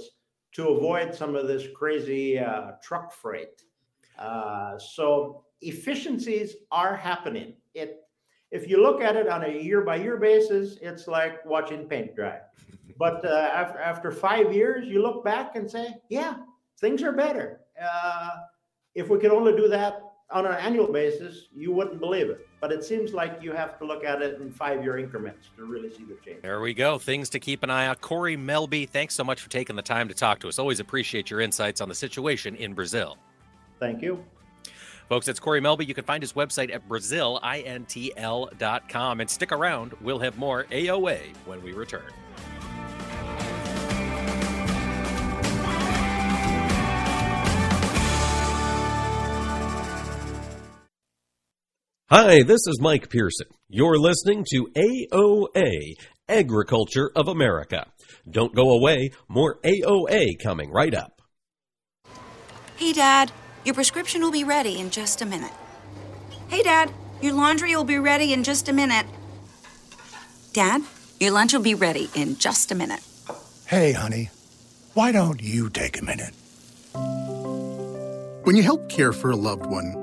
[0.53, 3.63] to avoid some of this crazy uh, truck freight.
[4.19, 7.55] Uh, so efficiencies are happening.
[7.73, 8.01] It,
[8.51, 12.15] if you look at it on a year by year basis, it's like watching paint
[12.15, 12.39] dry.
[12.95, 16.35] But uh, after after five years, you look back and say, yeah,
[16.79, 17.61] things are better.
[18.95, 22.47] If we could only do that on an annual basis, you wouldn't believe it.
[22.59, 25.65] But it seems like you have to look at it in five year increments to
[25.65, 26.41] really see the change.
[26.41, 26.97] There we go.
[26.97, 27.95] Things to keep an eye on.
[27.95, 30.59] Kory Melby, thanks so much for taking the time to talk to us.
[30.59, 33.17] Always appreciate your insights on the situation in Brazil.
[33.79, 34.23] Thank you.
[35.09, 35.87] Folks, it's Kory Melby.
[35.87, 39.19] You can find his website at brazilintl.com.
[39.19, 42.05] And stick around, we'll have more AOA when we return.
[52.15, 53.47] Hi, this is Mike Pearson.
[53.69, 55.95] You're listening to AOA,
[56.29, 57.87] Agriculture of America.
[58.29, 61.23] Don't go away, more AOA coming right up.
[62.75, 63.31] Hey, Dad,
[63.65, 65.53] your prescription will be ready in just a minute.
[66.49, 69.07] Hey, Dad, your laundry will be ready in just a minute.
[70.53, 70.83] Dad,
[71.19, 73.01] your lunch will be ready in just a minute.
[73.65, 74.29] Hey, honey,
[74.93, 76.35] why don't you take a minute?
[78.43, 80.02] When you help care for a loved one,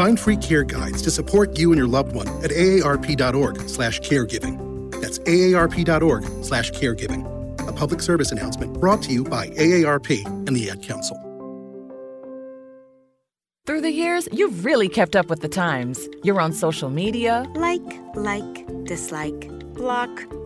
[0.00, 4.90] Find free care guides to support you and your loved one at aarp.org slash caregiving.
[4.98, 7.22] That's aarp.org slash caregiving.
[7.68, 11.18] A public service announcement brought to you by AARP and the Ad Council.
[13.66, 16.08] Through the years, you've really kept up with the times.
[16.24, 17.44] You're on social media.
[17.54, 20.08] Like, like, dislike, block.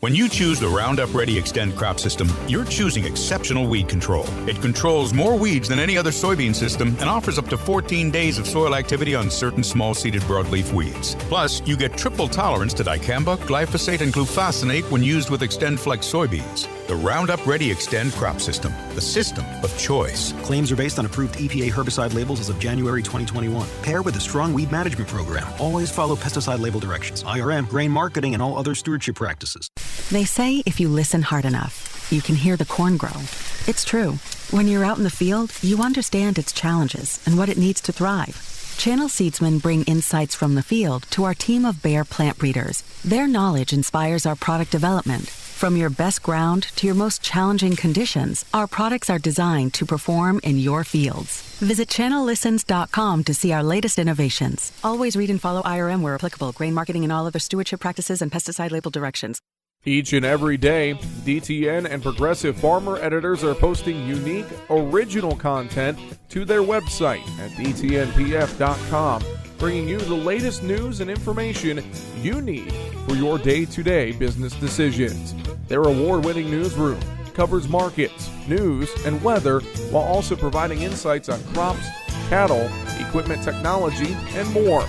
[0.00, 4.26] When you choose the Roundup Ready Extend crop system, you're choosing exceptional weed control.
[4.46, 8.38] It controls more weeds than any other soybean system and offers up to 14 days
[8.38, 11.14] of soil activity on certain small seeded broadleaf weeds.
[11.30, 16.06] Plus, you get triple tolerance to dicamba, glyphosate, and glufosinate when used with Extend Flex
[16.06, 16.68] soybeans.
[16.88, 20.32] The Roundup Ready Extend crop system, the system of choice.
[20.42, 23.66] Claims are based on approved EPA herbicide labels as of January 2021.
[23.82, 25.52] Pair with a strong weed management program.
[25.58, 29.68] Always follow pesticide label directions, IRM, grain marketing, and all other stewardship practices.
[30.10, 33.18] They say if you listen hard enough, you can hear the corn grow.
[33.66, 34.12] It's true.
[34.52, 37.92] When you're out in the field, you understand its challenges and what it needs to
[37.92, 38.40] thrive.
[38.78, 42.82] Channel Seedsmen bring insights from the field to our team of Bayer plant breeders.
[43.04, 45.28] Their knowledge inspires our product development.
[45.28, 50.38] From your best ground to your most challenging conditions, our products are designed to perform
[50.44, 51.42] in your fields.
[51.58, 54.70] Visit channellistens.com to see our latest innovations.
[54.84, 58.30] Always read and follow IRM where applicable, grain marketing and all other stewardship practices and
[58.30, 59.40] pesticide label directions.
[59.88, 65.96] Each and every day, DTN and Progressive Farmer editors are posting unique, original content
[66.30, 69.22] to their website at dtnpf.com,
[69.58, 71.88] bringing you the latest news and information
[72.20, 72.72] you need
[73.06, 75.36] for your day to day business decisions.
[75.68, 76.98] Their award winning newsroom
[77.34, 79.60] covers markets, news, and weather
[79.92, 81.86] while also providing insights on crops,
[82.28, 82.68] cattle,
[82.98, 84.84] equipment technology, and more.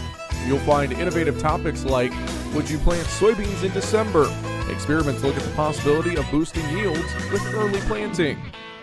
[0.47, 2.13] You'll find innovative topics like
[2.53, 4.33] Would you plant soybeans in December?
[4.71, 8.39] Experiments look at the possibility of boosting yields with early planting.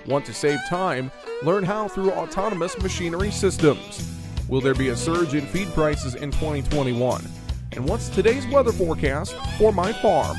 [0.07, 1.11] Want to save time?
[1.43, 4.13] Learn how through autonomous machinery systems.
[4.47, 7.27] Will there be a surge in feed prices in 2021?
[7.73, 10.37] And what's today's weather forecast for my farm?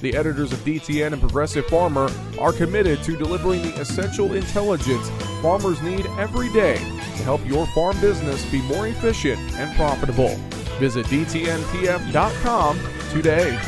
[0.00, 5.08] The editors of DTN and Progressive Farmer are committed to delivering the essential intelligence
[5.40, 10.38] farmers need every day to help your farm business be more efficient and profitable.
[10.78, 13.58] Visit DTNPF.com today.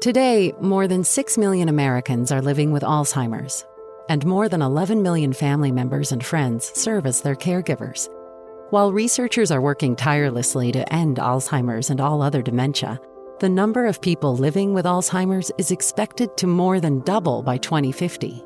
[0.00, 3.64] Today, more than 6 million Americans are living with Alzheimer's,
[4.08, 8.08] and more than 11 million family members and friends serve as their caregivers.
[8.70, 12.98] While researchers are working tirelessly to end Alzheimer's and all other dementia,
[13.38, 18.42] the number of people living with Alzheimer's is expected to more than double by 2050.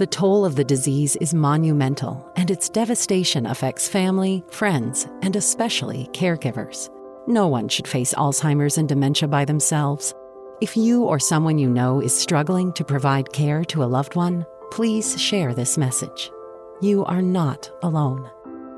[0.00, 6.08] The toll of the disease is monumental, and its devastation affects family, friends, and especially
[6.14, 6.88] caregivers.
[7.26, 10.14] No one should face Alzheimer's and dementia by themselves.
[10.62, 14.46] If you or someone you know is struggling to provide care to a loved one,
[14.70, 16.30] please share this message.
[16.80, 18.26] You are not alone.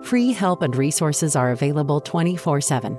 [0.02, 2.98] Free help and resources are available 24 7.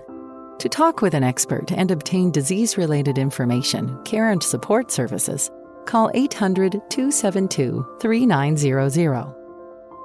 [0.60, 5.52] To talk with an expert and obtain disease related information, care, and support services,
[5.86, 9.44] call 800 272 3900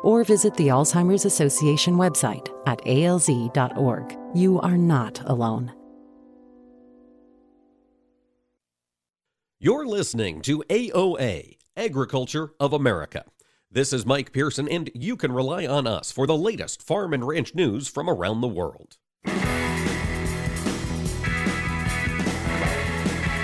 [0.02, 4.16] or visit the Alzheimer's Association website at alz.org.
[4.34, 5.72] You are not alone.
[9.60, 13.24] You're listening to AOA, Agriculture of America.
[13.70, 17.26] This is Mike Pearson, and you can rely on us for the latest farm and
[17.26, 18.98] ranch news from around the world.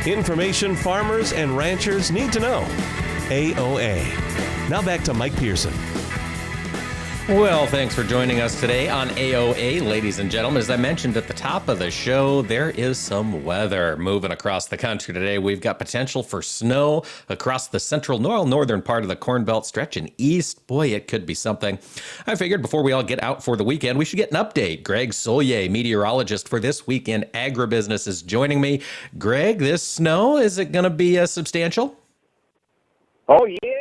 [0.06, 2.60] Information farmers and ranchers need to know.
[3.30, 4.68] AOA.
[4.68, 5.72] Now back to Mike Pearson.
[7.26, 10.60] Well, thanks for joining us today on AOA, ladies and gentlemen.
[10.60, 14.66] As I mentioned at the top of the show, there is some weather moving across
[14.66, 15.38] the country today.
[15.38, 19.96] We've got potential for snow across the central northern part of the Corn Belt stretch
[19.96, 20.66] and east.
[20.66, 21.78] Boy, it could be something.
[22.26, 24.82] I figured before we all get out for the weekend, we should get an update.
[24.82, 28.82] Greg Soulje, meteorologist for this week in agribusiness, is joining me.
[29.16, 31.96] Greg, this snow, is it going to be uh, substantial?
[33.26, 33.73] Oh yeah,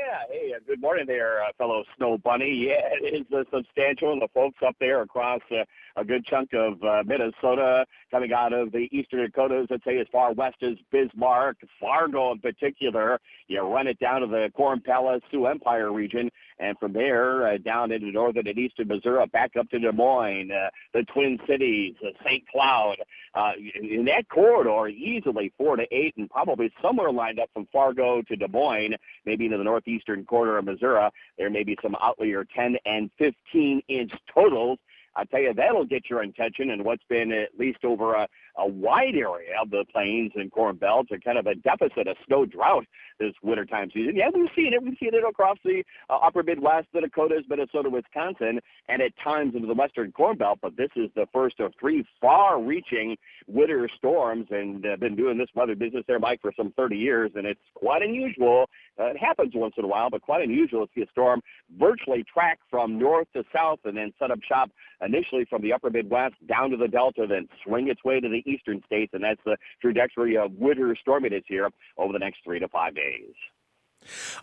[0.74, 2.52] good morning there, uh, fellow snow bunny.
[2.74, 5.66] Yeah, it is uh, substantial, the folks up there across uh,
[5.96, 10.08] a good chunk of uh, Minnesota, coming out of the eastern Dakotas, let's say as
[10.12, 13.20] far west as Bismarck, Fargo in particular.
[13.48, 17.58] You run it down to the Corn Palace, Sioux Empire region, and from there uh,
[17.58, 21.96] down into northern and eastern Missouri, back up to Des Moines, uh, the Twin Cities,
[22.04, 22.48] uh, St.
[22.48, 22.98] Cloud.
[23.36, 28.22] Uh, in that corridor, easily four to eight, and probably somewhere lined up from Fargo
[28.22, 31.10] to Des Moines, maybe into the northeastern corner of Missouri.
[31.38, 34.78] There may be some outlier 10 and 15 inch totals.
[35.16, 38.28] I tell you, that'll get your attention and what's been at least over a,
[38.58, 42.16] a wide area of the plains and corn belt, a kind of a deficit, a
[42.26, 42.86] snow drought
[43.20, 44.16] this wintertime season.
[44.16, 44.84] Yeah, we've seen it.
[44.84, 48.60] We've seen it across the uh, upper Midwest, the Dakotas, Minnesota, Wisconsin,
[48.90, 50.60] and at times into the western corn belt.
[50.62, 55.50] But this is the first of three far-reaching winter storms, and uh, been doing this
[55.56, 58.70] weather business there, Mike, for some 30 years, and it's quite unusual.
[59.00, 61.42] Uh, it happens once in a while, but quite unusual to see a storm
[61.80, 64.70] virtually track from north to south and then set up shop
[65.04, 68.44] initially from the upper Midwest down to the Delta, then swing its way to the
[68.50, 72.68] eastern states, and that's the trajectory of winter storminess here over the next three to
[72.68, 73.03] five days.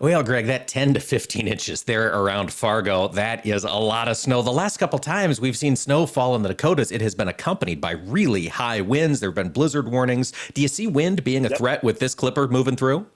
[0.00, 4.16] Well, Greg, that 10 to 15 inches there around Fargo, that is a lot of
[4.16, 4.42] snow.
[4.42, 7.80] The last couple times we've seen snow fall in the Dakotas, it has been accompanied
[7.80, 9.20] by really high winds.
[9.20, 10.32] There have been blizzard warnings.
[10.54, 11.58] Do you see wind being a yep.
[11.58, 13.06] threat with this clipper moving through?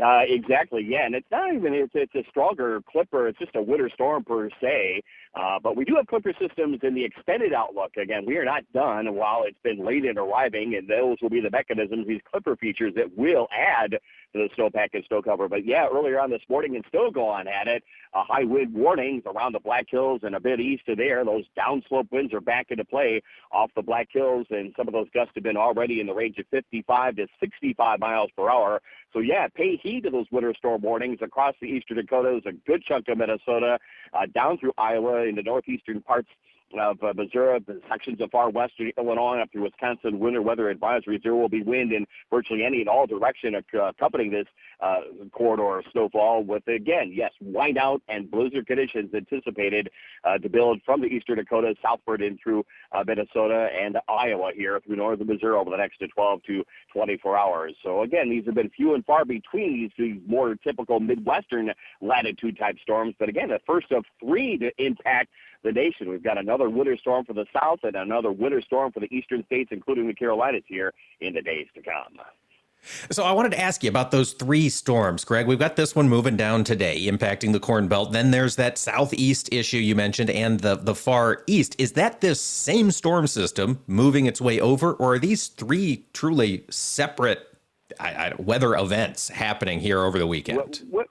[0.00, 3.28] Uh, exactly, yeah, and it's not even it's it's a stronger clipper.
[3.28, 5.02] It's just a winter storm per se.
[5.34, 7.96] Uh, but we do have clipper systems in the extended outlook.
[7.96, 11.40] Again, we are not done while it's been late in arriving, and those will be
[11.40, 13.98] the mechanisms, these clipper features that will add to
[14.34, 15.48] the snowpack and snow cover.
[15.48, 17.82] But yeah, earlier on this morning and still go on at it.
[18.14, 21.24] Uh, high wind warnings around the Black Hills and a bit east of there.
[21.24, 23.22] Those downslope winds are back into play
[23.52, 26.38] off the Black Hills, and some of those gusts have been already in the range
[26.38, 28.80] of 55 to 65 miles per hour.
[29.12, 32.82] So yeah, pay heed to those winter storm warnings across the eastern Dakotas, a good
[32.82, 33.78] chunk of Minnesota,
[34.14, 36.28] uh, down through Iowa in the northeastern parts
[36.78, 40.18] of uh, Missouri, sections of far western Illinois up through Wisconsin.
[40.18, 41.22] Winter weather advisories.
[41.22, 44.46] There will be wind in virtually any and all direction accompanying this
[44.80, 45.00] uh,
[45.32, 46.44] corridor of snowfall.
[46.44, 49.90] With again, yes, whiteout and blizzard conditions anticipated
[50.24, 54.80] uh, to build from the eastern Dakota southward in through uh, Minnesota and Iowa here
[54.84, 57.74] through northern Missouri over the next 12 to 24 hours.
[57.82, 62.76] So again, these have been few and far between these more typical Midwestern latitude type
[62.82, 63.14] storms.
[63.18, 65.30] But again, the first of three to impact
[65.62, 66.08] the nation.
[66.08, 69.44] We've got another winter storm for the south and another winter storm for the eastern
[69.46, 72.24] states, including the Carolinas, here in the days to come.
[73.10, 75.46] So I wanted to ask you about those three storms, Greg.
[75.46, 78.12] We've got this one moving down today, impacting the Corn Belt.
[78.12, 81.76] Then there's that southeast issue you mentioned, and the the far east.
[81.78, 86.64] Is that this same storm system moving its way over, or are these three truly
[86.70, 87.46] separate
[88.00, 90.58] I, I, weather events happening here over the weekend?
[90.58, 91.06] What, what,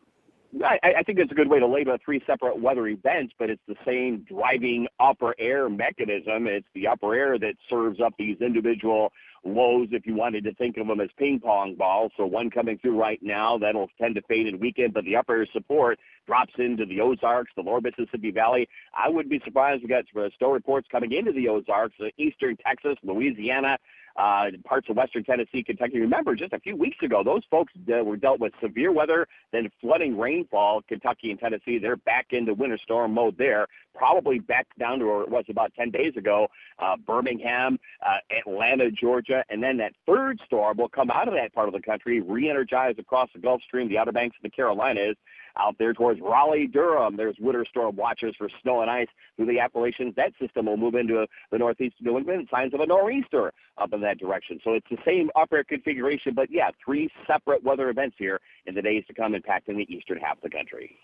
[0.63, 3.61] I, I think it's a good way to label three separate weather events, but it's
[3.67, 6.47] the same driving upper air mechanism.
[6.47, 10.77] It's the upper air that serves up these individual lows, if you wanted to think
[10.77, 12.11] of them as ping pong balls.
[12.17, 15.37] So one coming through right now that'll tend to fade and weaken, but the upper
[15.37, 18.67] air support drops into the Ozarks, the lower Mississippi Valley.
[18.93, 20.05] I wouldn't be surprised we got
[20.37, 23.77] snow reports coming into the Ozarks, uh, eastern Texas, Louisiana,
[24.15, 25.99] uh, parts of western Tennessee, Kentucky.
[25.99, 29.69] Remember, just a few weeks ago, those folks uh, were dealt with severe weather, then
[29.79, 30.81] flooding rainfall.
[30.87, 33.67] Kentucky and Tennessee, they're back into winter storm mode there.
[33.95, 36.47] Probably back down to where it was about 10 days ago.
[36.79, 41.53] Uh, Birmingham, uh, Atlanta, Georgia, and then that third storm will come out of that
[41.53, 45.15] part of the country, re-energize across the Gulf Stream, the Outer Banks of the Carolinas
[45.57, 47.17] out there towards Raleigh, Durham.
[47.17, 50.15] There's winter storm watches for snow and ice through the Appalachians.
[50.15, 52.47] That system will move into the northeast New England.
[52.51, 54.59] Signs of a nor'easter up in that direction.
[54.63, 58.81] So it's the same upper configuration, but yeah, three separate weather events here in the
[58.81, 60.97] days to come impacting the eastern half of the country.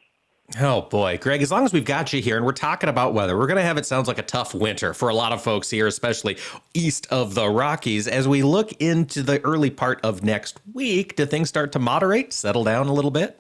[0.61, 3.37] Oh boy, Greg, as long as we've got you here and we're talking about weather,
[3.37, 5.69] we're going to have it sounds like a tough winter for a lot of folks
[5.69, 6.37] here, especially
[6.73, 8.07] east of the Rockies.
[8.07, 12.31] As we look into the early part of next week, do things start to moderate,
[12.31, 13.37] settle down a little bit?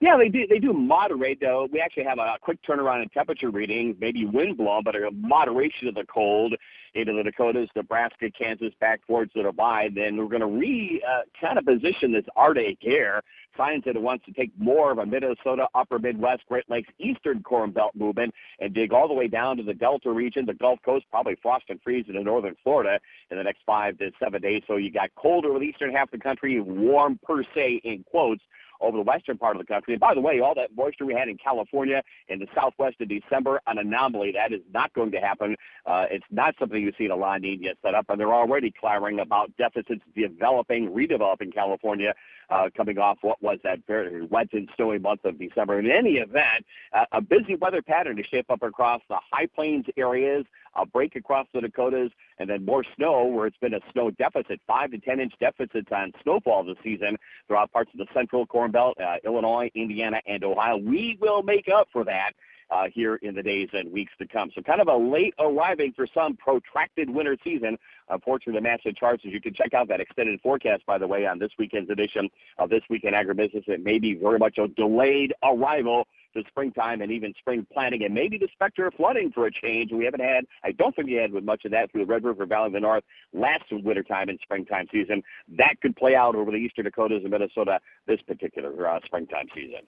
[0.00, 0.46] Yeah, they do.
[0.46, 1.68] They do moderate though.
[1.70, 5.88] We actually have a quick turnaround in temperature readings, maybe wind blow, but a moderation
[5.88, 6.54] of the cold
[6.94, 9.94] into the Dakotas, Nebraska, Kansas, back towards the divide.
[9.94, 13.22] Then we're going to re uh, kind of position this Arctic air.
[13.56, 17.42] Finds that it wants to take more of a Minnesota, Upper Midwest, Great Lakes, Eastern
[17.42, 20.78] Corn Belt movement and dig all the way down to the Delta region, the Gulf
[20.84, 22.98] Coast, probably frost and freeze into northern Florida
[23.30, 24.62] in the next five to seven days.
[24.66, 28.04] So you got colder with the eastern half of the country, warm per se in
[28.04, 28.42] quotes
[28.80, 29.94] over the western part of the country.
[29.94, 33.08] And by the way, all that moisture we had in California in the southwest in
[33.08, 34.32] December, an anomaly.
[34.32, 35.56] That is not going to happen.
[35.86, 38.72] Uh, it's not something you see in a La Nina set up, and they're already
[38.78, 42.14] clamoring about deficits developing, redeveloping California
[42.50, 45.78] uh, coming off what was that very wet and snowy month of December.
[45.78, 49.86] In any event, uh, a busy weather pattern to shape up across the high plains
[49.96, 52.10] areas, a break across the Dakotas,
[52.40, 55.88] and then more snow where it's been a snow deficit, five to 10 inch deficits
[55.92, 57.16] on snowfall this season
[57.46, 60.78] throughout parts of the central Corn Belt, uh, Illinois, Indiana, and Ohio.
[60.78, 62.32] We will make up for that
[62.70, 64.50] uh, here in the days and weeks to come.
[64.54, 67.76] So kind of a late arriving for some protracted winter season.
[68.08, 71.26] Unfortunately, the massive charts, as you can check out that extended forecast, by the way,
[71.26, 73.68] on this weekend's edition of This Week in Agribusiness.
[73.68, 78.14] It may be very much a delayed arrival to springtime and even spring planting and
[78.14, 79.92] maybe the specter of flooding for a change.
[79.92, 82.24] We haven't had, I don't think we had with much of that through the Red
[82.24, 85.22] River Valley of the North last wintertime and springtime season.
[85.56, 89.80] That could play out over the eastern Dakotas and Minnesota this particular uh, springtime season.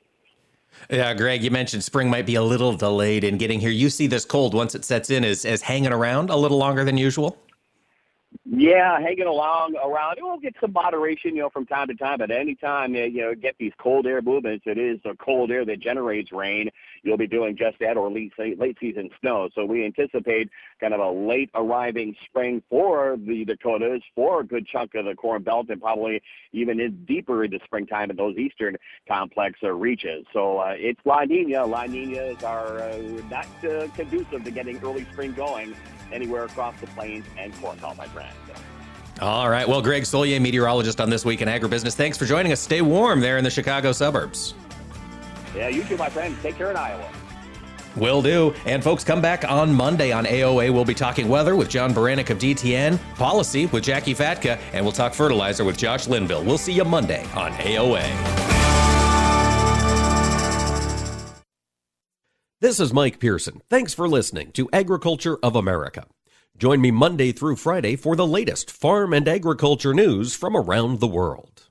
[0.91, 3.71] Yeah, Greg, you mentioned spring might be a little delayed in getting here.
[3.71, 6.83] You see this cold once it sets in as, as hanging around a little longer
[6.85, 7.37] than usual?
[8.45, 10.17] Yeah, hanging along around.
[10.21, 12.19] We'll get some moderation, you know, from time to time.
[12.19, 15.79] But anytime you know get these cold air movements, it is the cold air that
[15.79, 16.69] generates rain.
[17.05, 19.49] You'll be doing just that, or late late season snow.
[19.55, 24.67] So we anticipate kind of a late arriving spring for the Dakotas, for a good
[24.67, 26.21] chunk of the Corn Belt, and probably
[26.51, 28.77] even in deeper into springtime in those eastern
[29.07, 30.27] complex uh, reaches.
[30.33, 31.65] So uh, it's La Nina.
[31.65, 32.97] La Ninas are uh,
[33.31, 35.77] not uh, conducive to getting early spring going
[36.13, 38.33] anywhere across the plains and Corn Belt, my friend.
[39.21, 39.69] All right.
[39.69, 42.61] Well, Greg Soulje, meteorologist on This Week in Agribusiness, thanks for joining us.
[42.61, 44.55] Stay warm there in the Chicago suburbs.
[45.55, 46.35] Yeah, you too, my friend.
[46.43, 47.09] Take care in Iowa.
[47.97, 48.55] Will do.
[48.65, 50.73] And folks, come back on Monday on AOA.
[50.73, 54.93] We'll be talking weather with John Baranick of DTN, policy with Jackie Fatka, and we'll
[54.93, 56.43] talk fertilizer with Josh Linville.
[56.43, 58.52] We'll see you Monday on AOA.
[62.73, 63.61] This is Mike Pearson.
[63.69, 66.07] Thanks for listening to Agriculture of America.
[66.57, 71.07] Join me Monday through Friday for the latest farm and agriculture news from around the
[71.07, 71.65] world.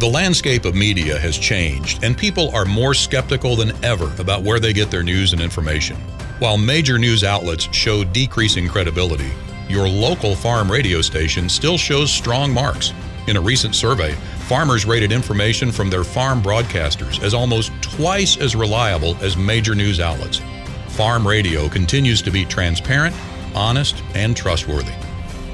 [0.00, 4.58] The landscape of media has changed, and people are more skeptical than ever about where
[4.58, 5.94] they get their news and information.
[6.40, 9.30] While major news outlets show decreasing credibility,
[9.68, 12.92] your local farm radio station still shows strong marks.
[13.28, 14.16] In a recent survey,
[14.52, 19.98] farmers rated information from their farm broadcasters as almost twice as reliable as major news
[19.98, 20.42] outlets.
[20.88, 23.16] Farm radio continues to be transparent,
[23.54, 24.92] honest, and trustworthy.